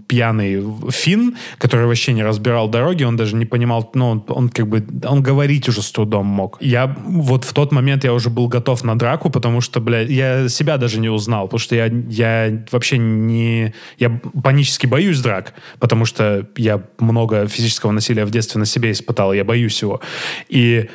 [0.06, 4.68] пьяный фин, который вообще не разбирал дороги, он даже не понимал, ну, он, он как
[4.68, 6.58] бы, он говорить уже с трудом мог.
[6.60, 10.48] Я вот в тот момент я уже был готов на драку, потому что, блядь, я
[10.48, 13.74] себя даже не узнал, потому что я, я вообще не...
[13.98, 19.32] Я панически боюсь драк, потому что я много физического насилия в детстве на себе испытал,
[19.32, 20.00] я боюсь его.
[20.48, 20.88] И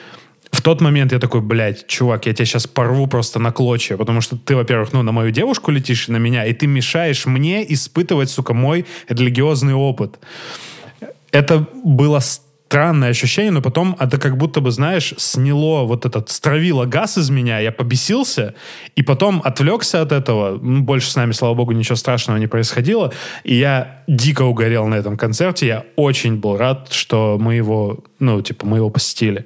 [0.52, 4.22] в тот момент я такой, блядь, чувак, я тебя сейчас порву просто на клочья, потому
[4.22, 8.30] что ты, во-первых, ну, на мою девушку летишь, на меня, и ты мешаешь мне испытывать,
[8.30, 10.20] сука, мой религиозный опыт.
[11.32, 12.20] Это было
[12.68, 17.30] странное ощущение, но потом это как будто бы, знаешь, сняло вот этот, стравило газ из
[17.30, 18.54] меня, я побесился,
[18.98, 23.14] и потом отвлекся от этого, Ну, больше с нами, слава богу, ничего страшного не происходило,
[23.46, 28.42] и я дико угорел на этом концерте, я очень был рад, что мы его, ну,
[28.42, 29.46] типа, мы его посетили.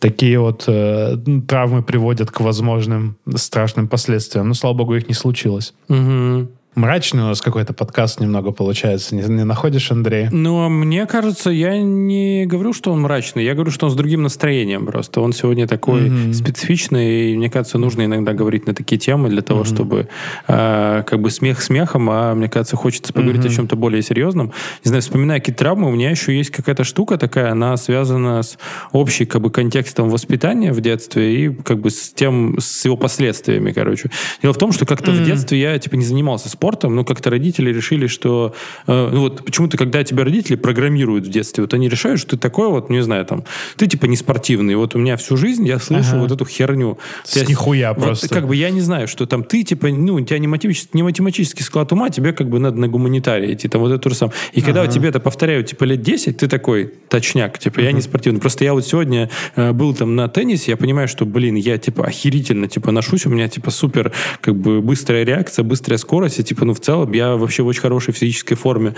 [0.00, 5.72] Такие вот э, травмы приводят к возможным страшным последствиям, но, слава богу, их не случилось.
[5.88, 6.48] Мгм.
[6.76, 10.28] Мрачный у нас какой-то подкаст немного получается, не, не находишь, Андрей?
[10.30, 13.96] Ну, а мне кажется, я не говорю, что он мрачный, я говорю, что он с
[13.96, 15.20] другим настроением просто.
[15.20, 19.64] Он сегодня такой специфичный, и мне кажется, нужно иногда говорить на такие темы для того,
[19.64, 20.08] чтобы
[20.46, 24.52] э, как бы смех смехом, а мне кажется, хочется поговорить о чем-то более серьезном.
[24.84, 28.58] Не знаю, вспоминая какие-то травмы, у меня еще есть какая-то штука такая, она связана с
[28.92, 33.72] общей как бы контекстом воспитания в детстве и как бы с тем, с его последствиями,
[33.72, 34.08] короче.
[34.40, 37.72] Дело в том, что как-то в детстве я типа не занимался спортом, но как-то родители
[37.72, 38.54] решили, что
[38.86, 42.36] э, ну вот почему-то, когда тебя родители программируют в детстве, вот они решают, что ты
[42.38, 43.44] такой вот, не знаю, там,
[43.76, 44.74] ты типа не спортивный.
[44.76, 46.20] Вот у меня всю жизнь я слышу Ага.
[46.20, 46.98] вот эту херню.
[47.24, 48.28] С нихуя вот просто.
[48.28, 51.02] как бы я не знаю, что там ты типа, ну, у тебя не, математический, не
[51.02, 54.14] математический склад ума, тебе как бы надо на гуманитарий идти, там вот это то же
[54.14, 54.36] самое.
[54.52, 58.40] И когда тебе это повторяют типа лет 10, ты такой точняк, типа я не спортивный.
[58.40, 62.06] Просто я вот сегодня э, был там на теннисе, я понимаю, что, блин, я типа
[62.06, 66.74] охерительно типа ношусь, у меня типа супер как бы быстрая реакция, быстрая скорость, типа, ну,
[66.74, 68.94] в целом я вообще в очень хорошей физической форме.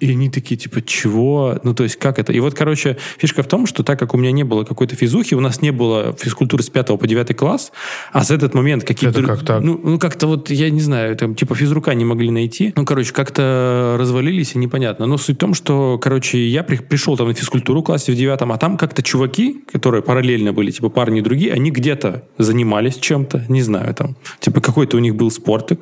[0.00, 1.58] И они такие, типа, чего?
[1.64, 2.32] Ну, то есть, как это?
[2.32, 5.34] И вот, короче, фишка в том, что так как у меня не было какой-то физухи,
[5.34, 7.72] у нас не было физкультуры с 5 по 9 класс,
[8.12, 9.20] а с этот момент какие-то...
[9.20, 9.62] Это как так?
[9.62, 12.72] Ну, ну, как-то вот, я не знаю, там, типа, физрука не могли найти.
[12.76, 15.06] Ну, короче, как-то развалились, и непонятно.
[15.06, 18.16] Но суть в том, что, короче, я при- пришел там на физкультуру в классе в
[18.16, 22.96] девятом, а там как-то чуваки, которые параллельно были, типа, парни и другие, они где-то занимались
[22.96, 25.80] чем-то, не знаю, там, типа, какой-то у них был спортик.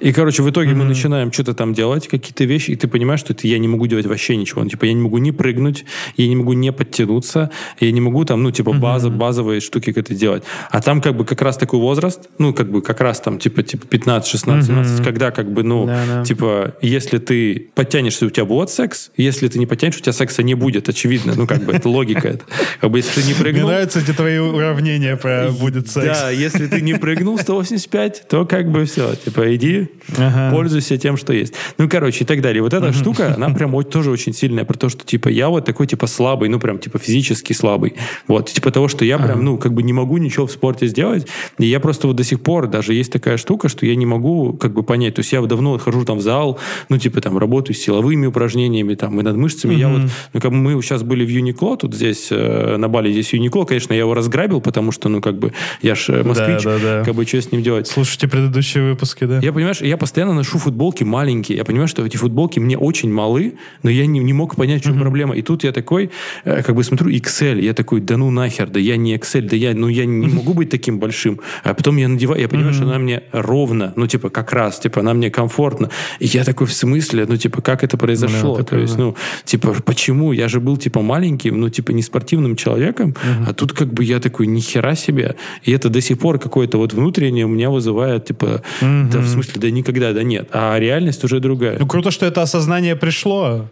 [0.00, 3.32] И, короче, в итоге мы начинаем что-то там делать, какие-то вещи, и ты понимаешь, что
[3.32, 4.62] это я не могу делать вообще ничего.
[4.62, 5.84] Ну, типа, я не могу не прыгнуть,
[6.16, 10.14] я не могу не подтянуться, я не могу там, ну, типа, база, базовые штуки как-то
[10.14, 10.42] делать.
[10.70, 13.62] А там как бы как раз такой возраст, ну, как бы как раз там, типа,
[13.62, 16.24] типа 15, 16, 17, когда как бы, ну, Да-да.
[16.24, 20.42] типа, если ты подтянешься, у тебя будет секс, если ты не подтянешься, у тебя секса
[20.42, 21.34] не будет, очевидно.
[21.36, 22.28] Ну, как бы, это логика.
[22.28, 22.44] это.
[22.80, 23.68] Как бы, если ты не Мне прыгнул...
[23.68, 26.20] нравятся эти твои уравнения про будет секс.
[26.20, 30.29] Да, если ты не прыгнул 185, то как бы все, типа иди, Ага.
[30.50, 31.54] Пользуйся тем, что есть.
[31.78, 32.62] Ну, короче, и так далее.
[32.62, 35.86] Вот эта штука, она прям тоже очень сильная, про то, что, типа, я вот такой,
[35.86, 37.94] типа, слабый, ну, прям, типа, физически слабый.
[38.28, 41.26] Вот, типа того, что я прям, ну, как бы не могу ничего в спорте сделать,
[41.58, 44.52] и я просто вот до сих пор, даже есть такая штука, что я не могу,
[44.54, 45.14] как бы, понять.
[45.14, 46.58] То есть я вот давно вот хожу там в зал,
[46.88, 49.74] ну, типа, там, работаю с силовыми упражнениями, там, и над мышцами.
[49.74, 50.02] Я вот,
[50.32, 53.64] ну, как бы мы сейчас были в Юникло, тут здесь, э, на Бали здесь Юникло,
[53.64, 55.52] конечно, я его разграбил, потому что, ну, как бы,
[55.82, 57.04] я ж э, москвич, да, да.
[57.04, 57.86] как бы, что с ним делать?
[57.86, 59.40] Слушайте предыдущие выпуски, да?
[59.40, 61.58] Я, понимаешь, я постоянно ношу футболки маленькие.
[61.58, 64.84] Я понимаю, что эти футболки мне очень малы, но я не, не мог понять, в
[64.84, 65.36] чем проблема.
[65.36, 66.10] И тут я такой,
[66.44, 67.60] э, как бы смотрю, XL.
[67.60, 70.54] Я такой, да ну нахер, да я не XL, да я, ну я не могу
[70.54, 71.40] быть таким большим.
[71.64, 75.00] А потом я надеваю, я понимаю, что она мне ровно, ну типа как раз, типа
[75.00, 75.90] она мне комфортно.
[76.18, 78.54] И я такой, в смысле, ну типа как это произошло?
[78.56, 80.32] Бля, То есть, ну, типа, почему?
[80.32, 83.14] Я же был типа маленьким, ну типа не спортивным человеком,
[83.46, 85.36] а тут как бы я такой, ни хера себе.
[85.62, 89.54] И это до сих пор какое-то вот внутреннее у меня вызывает, типа, да в смысле,
[89.56, 90.48] да никогда, да нет.
[90.52, 91.78] А реальность уже другая.
[91.78, 93.66] Ну, круто, что это осознание пришло.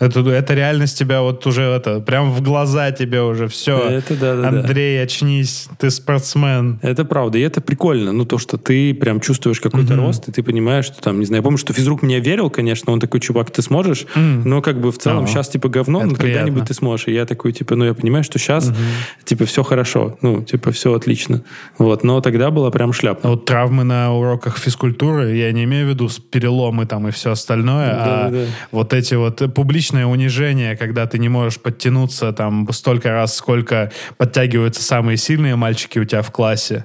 [0.00, 3.78] Это, это реальность тебя вот уже это, прям в глаза тебе уже все.
[3.78, 4.48] Это да-да-да.
[4.48, 6.78] Андрей, очнись, ты спортсмен.
[6.82, 8.12] Это правда, и это прикольно.
[8.12, 11.40] Ну, то, что ты прям чувствуешь какой-то рост, и ты понимаешь, что там, не знаю,
[11.40, 14.90] я помню, что физрук меня верил, конечно, он такой, чувак, ты сможешь, но как бы
[14.90, 15.26] в целом Ага.
[15.28, 16.66] сейчас типа говно, Это но когда-нибудь приятно.
[16.66, 17.08] ты сможешь.
[17.08, 18.72] И я такой, типа, ну, я понимаю, что сейчас,
[19.24, 21.42] типа, все хорошо, ну, типа, все отлично.
[21.78, 23.30] Вот, но тогда было прям шляпно.
[23.30, 27.90] Вот травмы на уроках физкультуры, я не имею в виду переломы там и все остальное,
[27.92, 28.44] а Да-да-да.
[28.72, 29.42] вот эти вот
[29.90, 35.98] публичное унижение, когда ты не можешь подтянуться там столько раз, сколько подтягиваются самые сильные мальчики
[35.98, 36.84] у тебя в классе,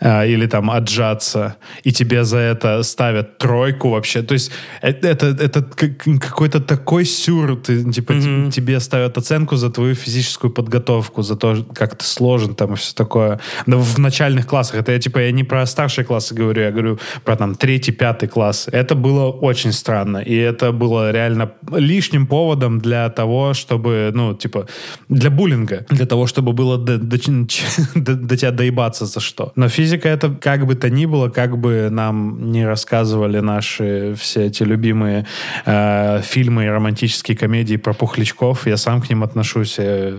[0.00, 4.22] а, или там отжаться, и тебе за это ставят тройку вообще.
[4.22, 9.56] То есть это, это, это как- какой-то такой сюр, ты, типа, т- тебе ставят оценку
[9.56, 13.38] за твою физическую подготовку, за то, как ты сложен там и все такое.
[13.66, 16.98] Но в начальных классах, это я типа, я не про старшие классы говорю, я говорю
[17.24, 18.68] про там третий, пятый класс.
[18.72, 24.66] Это было очень странно, и это было реально лишним поводом для того, чтобы, ну, типа,
[25.08, 27.16] для буллинга, для того, чтобы было до, до
[27.94, 29.52] до- до тебя доебаться за что.
[29.56, 34.46] Но физика это как бы то ни было, как бы нам не рассказывали наши все
[34.46, 35.26] эти любимые
[35.66, 40.18] э, фильмы и романтические комедии про пухлячков, я сам к ним отношусь э,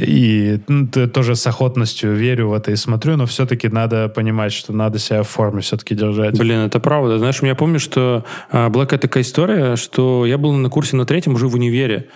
[0.00, 4.72] и ну, тоже с охотностью верю в это и смотрю, но все-таки надо понимать, что
[4.72, 6.38] надо себя в форме все-таки держать.
[6.38, 7.18] Блин, это правда.
[7.18, 10.96] Знаешь, у меня помню, что а, была какая-то такая история, что я был на курсе
[10.96, 12.08] на третьем уже в универе.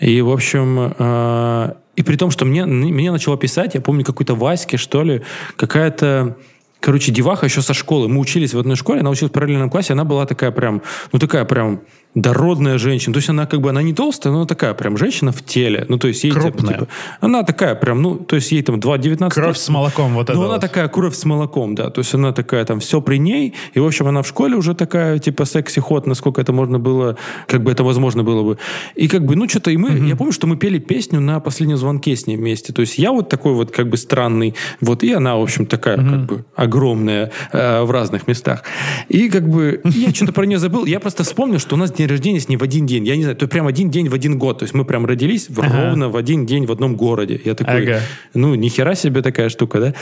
[0.00, 4.34] И, в общем, а, и при том, что мне, мне начало писать, я помню, какой-то
[4.34, 5.22] Ваське, что ли,
[5.56, 6.36] какая-то
[6.80, 8.08] Короче, деваха еще со школы.
[8.08, 10.82] Мы учились в одной школе, она училась в параллельном классе, она была такая прям,
[11.12, 11.80] ну такая прям
[12.14, 13.12] дородная женщина.
[13.12, 15.84] То есть она как бы, она не толстая, но такая прям женщина в теле.
[15.88, 16.32] Ну то есть ей...
[16.32, 16.74] там, Крупная.
[16.74, 16.88] типа,
[17.20, 19.30] она такая прям, ну то есть ей там 2,19.
[19.30, 20.60] Кровь с молоком, вот это Ну, она вот.
[20.60, 21.90] такая кровь с молоком, да.
[21.90, 23.54] То есть она такая там все при ней.
[23.74, 27.62] И, в общем, она в школе уже такая, типа, секси-ход, насколько это можно было, как
[27.62, 28.58] бы это возможно было бы.
[28.94, 31.76] И как бы, ну, что-то и мы, я помню, что мы пели песню на последнем
[31.76, 32.72] звонке с ней вместе.
[32.72, 35.96] То есть я вот такой вот как бы странный, вот, и она, в общем, такая
[35.96, 38.62] как бы огромная э, в разных местах.
[39.08, 40.84] И как бы я что-то про нее забыл.
[40.84, 43.06] Я просто вспомнил, что у нас день рождения с ней в один день.
[43.06, 44.58] Я не знаю, то есть прям один день в один год.
[44.58, 45.88] То есть мы прям родились в- Ага.
[45.90, 47.40] ровно в один день в одном городе.
[47.44, 48.00] Я такой, Ага.
[48.34, 49.94] ну, ни хера себе такая штука, да?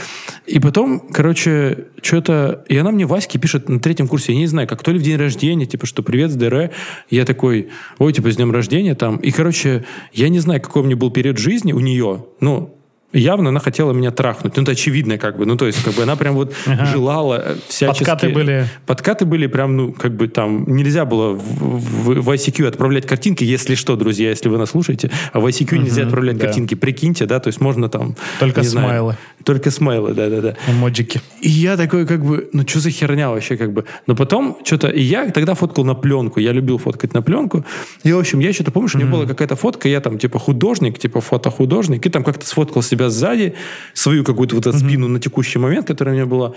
[0.47, 2.65] И потом, короче, что-то...
[2.69, 5.03] И она мне Ваське пишет на третьем курсе, я не знаю, как то ли в
[5.03, 6.71] день рождения, типа, что привет, с ДР.
[7.11, 7.69] Я такой,
[7.99, 9.17] ой, типа, с днем рождения там.
[9.17, 12.76] И, короче, я не знаю, какой у меня был период жизни у нее, ну,
[13.13, 14.57] Явно она хотела меня трахнуть.
[14.57, 15.47] Ну, это очевидно, как бы.
[15.47, 16.55] Ну, то есть, как бы она прям вот
[16.93, 18.05] желала э, всячески...
[18.05, 18.69] Подкаты были.
[18.85, 20.65] Подкаты были прям, ну, как бы там...
[20.67, 25.11] Нельзя было в, в- в ICQ отправлять картинки, если что, друзья, если вы нас слушаете.
[25.33, 26.47] А в ICQ нельзя отправлять да.
[26.47, 26.75] картинки.
[26.75, 28.17] Прикиньте, да, то есть можно там...
[28.41, 29.17] Только не знаю, смайлы.
[29.47, 30.57] Только смайлы, да-да-да.
[30.67, 31.21] Эмоджики.
[31.41, 33.85] И я такой, как бы, ну что за херня вообще, как бы.
[34.09, 37.65] Но потом что-то, и я тогда фоткал на пленку, я любил фоткать на пленку.
[38.03, 40.41] И, в общем, я что-то помню, что у меня была какая-то фотка, я там, типа,
[40.41, 43.55] художник, типа, фотохудожник, и там как-то сфоткал себя сзади,
[43.95, 46.55] свою какую-то вот эту спину на текущий момент, которая у меня была.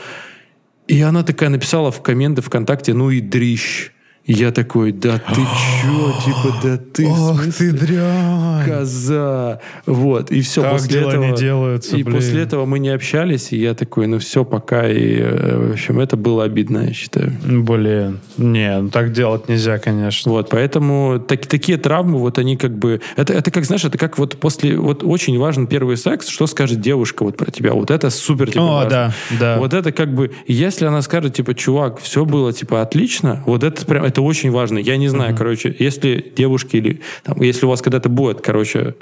[0.88, 3.92] И она такая написала в комменты ВКонтакте, ну и дрищ.
[4.32, 5.42] Я такой, да ты
[5.82, 8.64] чё, типа, да ты, Ох ты дрянь.
[8.64, 9.60] коза.
[9.88, 10.62] Вот, и все.
[10.62, 12.16] Так после дела этого, не делаются, И блин.
[12.16, 14.88] после этого мы не общались, и я такой, ну все, пока.
[14.88, 17.32] И, э, в общем, это было обидно, я считаю.
[17.44, 20.32] Блин, не, ну так делать нельзя, конечно.
[20.32, 23.02] Вот, поэтому так- такие травмы, вот они как бы...
[23.16, 24.78] Это, это как, знаешь, это как вот после...
[24.78, 27.74] Вот очень важен первый секс, что скажет девушка вот про тебя.
[27.74, 28.90] Вот это супер, типа, О, важно.
[28.90, 29.58] да, да.
[29.58, 30.30] Вот это как бы...
[30.46, 34.04] Если она скажет, типа, чувак, все было, типа, отлично, вот это прям...
[34.06, 34.78] Это очень важно.
[34.78, 37.02] Я не знаю, короче, если девушки или...
[37.24, 38.96] Там, если у вас когда-то будет, короче,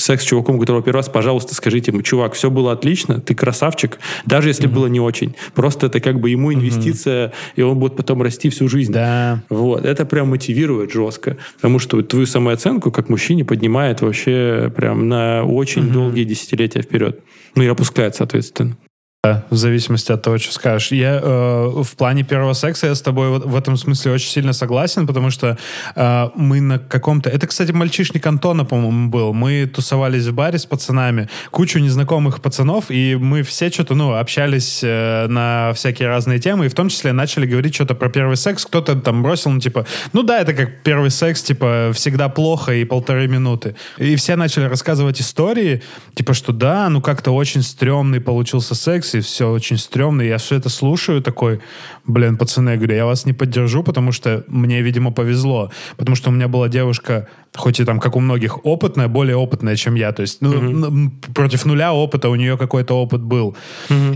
[0.00, 3.34] секс с чуваком, у которого первый раз, пожалуйста, скажите ему, чувак, все было отлично, ты
[3.34, 5.34] красавчик, даже если было не очень.
[5.54, 8.92] Просто это как бы ему инвестиция, и он будет потом расти всю жизнь.
[8.92, 9.42] Да.
[9.48, 11.36] Вот, это прям мотивирует жестко.
[11.56, 17.20] Потому что твою самооценку как мужчине поднимает вообще прям на очень долгие десятилетия вперед.
[17.54, 18.76] Ну и опускает, соответственно.
[19.22, 20.92] Да, в зависимости от того, что скажешь.
[20.92, 24.54] Я э, в плане первого секса я с тобой вот в этом смысле очень сильно
[24.54, 25.58] согласен, потому что
[25.94, 27.28] э, мы на каком-то...
[27.28, 29.34] Это, кстати, мальчишник Антона, по-моему, был.
[29.34, 34.80] Мы тусовались в баре с пацанами, кучу незнакомых пацанов, и мы все что-то, ну, общались
[34.82, 38.64] э, на всякие разные темы, и в том числе начали говорить что-то про первый секс.
[38.64, 42.86] Кто-то там бросил, ну, типа, ну да, это как первый секс, типа, всегда плохо и
[42.86, 43.76] полторы минуты.
[43.98, 45.82] И все начали рассказывать истории,
[46.14, 50.22] типа, что да, ну как-то очень стрёмный получился секс, и все очень стрёмно.
[50.22, 51.60] Я все это слушаю, такой,
[52.06, 55.70] блин, пацаны, я говорю, я вас не поддержу, потому что мне, видимо, повезло.
[55.96, 59.74] Потому что у меня была девушка, хоть и там, как у многих, опытная, более опытная,
[59.76, 60.12] чем я.
[60.12, 63.56] То есть, ну, н- против нуля опыта у нее какой-то опыт был.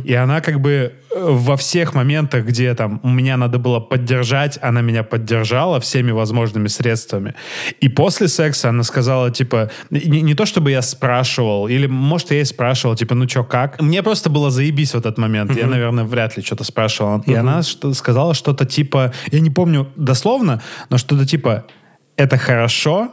[0.05, 4.83] И она как бы э, во всех моментах, где там меня надо было поддержать, она
[4.83, 7.35] меня поддержала всеми возможными средствами.
[7.81, 12.41] И после секса она сказала, типа, не, не то чтобы я спрашивал, или, может, я
[12.41, 13.81] и спрашивал, типа, ну чё, как?
[13.83, 15.57] Мне просто было заебись в этот момент.
[15.57, 17.21] Я, наверное, вряд ли что-то спрашивал.
[17.27, 21.65] И она что- сказала что-то типа, я не помню дословно, но что-то типа,
[22.17, 23.09] это хорошо,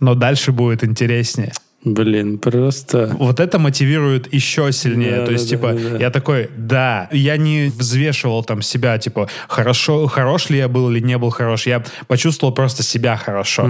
[0.00, 1.52] но дальше будет интереснее.
[1.94, 3.14] Блин, просто...
[3.18, 5.16] Вот это мотивирует еще сильнее.
[5.20, 5.98] Да, То есть, да, типа, да, да.
[5.98, 11.00] я такой, да, я не взвешивал там себя, типа, хорошо, хорош ли я был или
[11.00, 11.66] не был хорош.
[11.66, 13.68] Я почувствовал просто себя хорошо.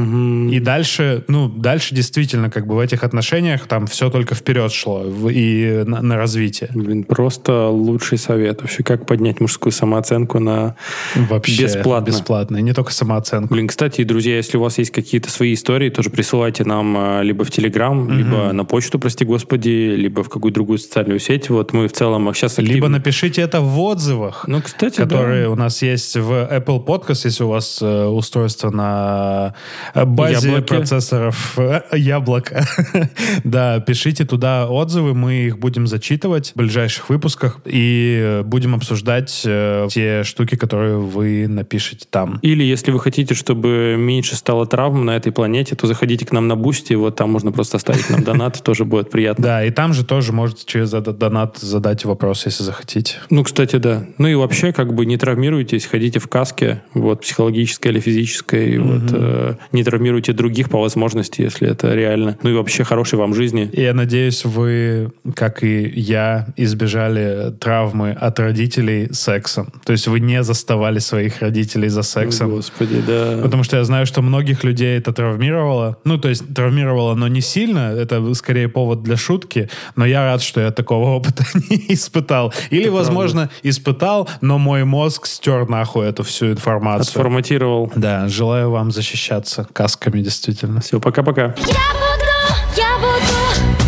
[0.50, 5.00] И дальше, ну, дальше действительно, как бы в этих отношениях там все только вперед шло
[5.00, 6.70] в- и на, на развитие.
[6.74, 8.60] Блин, просто лучший совет.
[8.62, 10.76] Вообще, как поднять мужскую самооценку на...
[11.14, 12.06] Вообще Бесплатно.
[12.06, 12.56] Бесплатно.
[12.58, 13.54] И не только самооценку.
[13.54, 17.44] Блин, кстати, друзья, если у вас есть какие-то свои истории, тоже присылайте нам а, либо
[17.44, 21.50] в Телеграм, либо на почту, прости господи, либо в какую-то другую социальную сеть.
[21.50, 24.44] Вот мы в целом сейчас Либо напишите это в отзывах.
[24.46, 25.50] Ну, кстати, которые да.
[25.50, 29.54] у нас есть в Apple Podcast, если у вас э, устройство на
[29.94, 30.68] э, базе Яблоки.
[30.68, 32.66] процессоров э, яблоко.
[33.44, 39.42] да, пишите туда отзывы, мы их будем зачитывать в ближайших выпусках и э, будем обсуждать
[39.44, 42.38] э, те штуки, которые вы напишете там.
[42.42, 46.48] Или если вы хотите, чтобы меньше стало травм на этой планете, то заходите к нам
[46.48, 49.42] на Boosty, вот там можно просто оставить нам донат, тоже будет приятно.
[49.42, 53.16] Да, и там же тоже можете через этот донат задать вопрос, если захотите.
[53.30, 54.04] Ну, кстати, да.
[54.18, 58.78] Ну и вообще, как бы не травмируйтесь, ходите в каске, вот, психологической или физической, и
[58.78, 62.38] вот, э, не травмируйте других по возможности, если это реально.
[62.42, 63.70] Ну и вообще хорошей вам жизни.
[63.72, 69.72] И я надеюсь, вы, как и я, избежали травмы от родителей сексом.
[69.84, 72.50] То есть вы не заставали своих родителей за сексом.
[72.50, 73.40] Господи, да.
[73.42, 75.98] Потому что я знаю, что многих людей это травмировало.
[76.04, 77.77] Ну, то есть травмировало, но не сильно.
[77.78, 79.68] Это скорее повод для шутки.
[79.96, 82.52] Но я рад, что я такого опыта не испытал.
[82.70, 87.08] Или, возможно, испытал, но мой мозг стер нахуй эту всю информацию.
[87.08, 87.90] Отформатировал.
[87.94, 90.80] Да, желаю вам защищаться касками, действительно.
[90.80, 91.42] Все, пока-пока.
[91.42, 92.38] Я буду,
[92.76, 93.78] я буду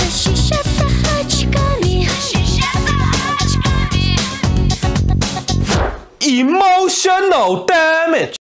[0.00, 0.84] защищаться
[1.20, 2.06] очками.
[2.06, 2.94] Защищаться
[3.40, 4.16] очками.
[6.20, 8.35] Emotional damage.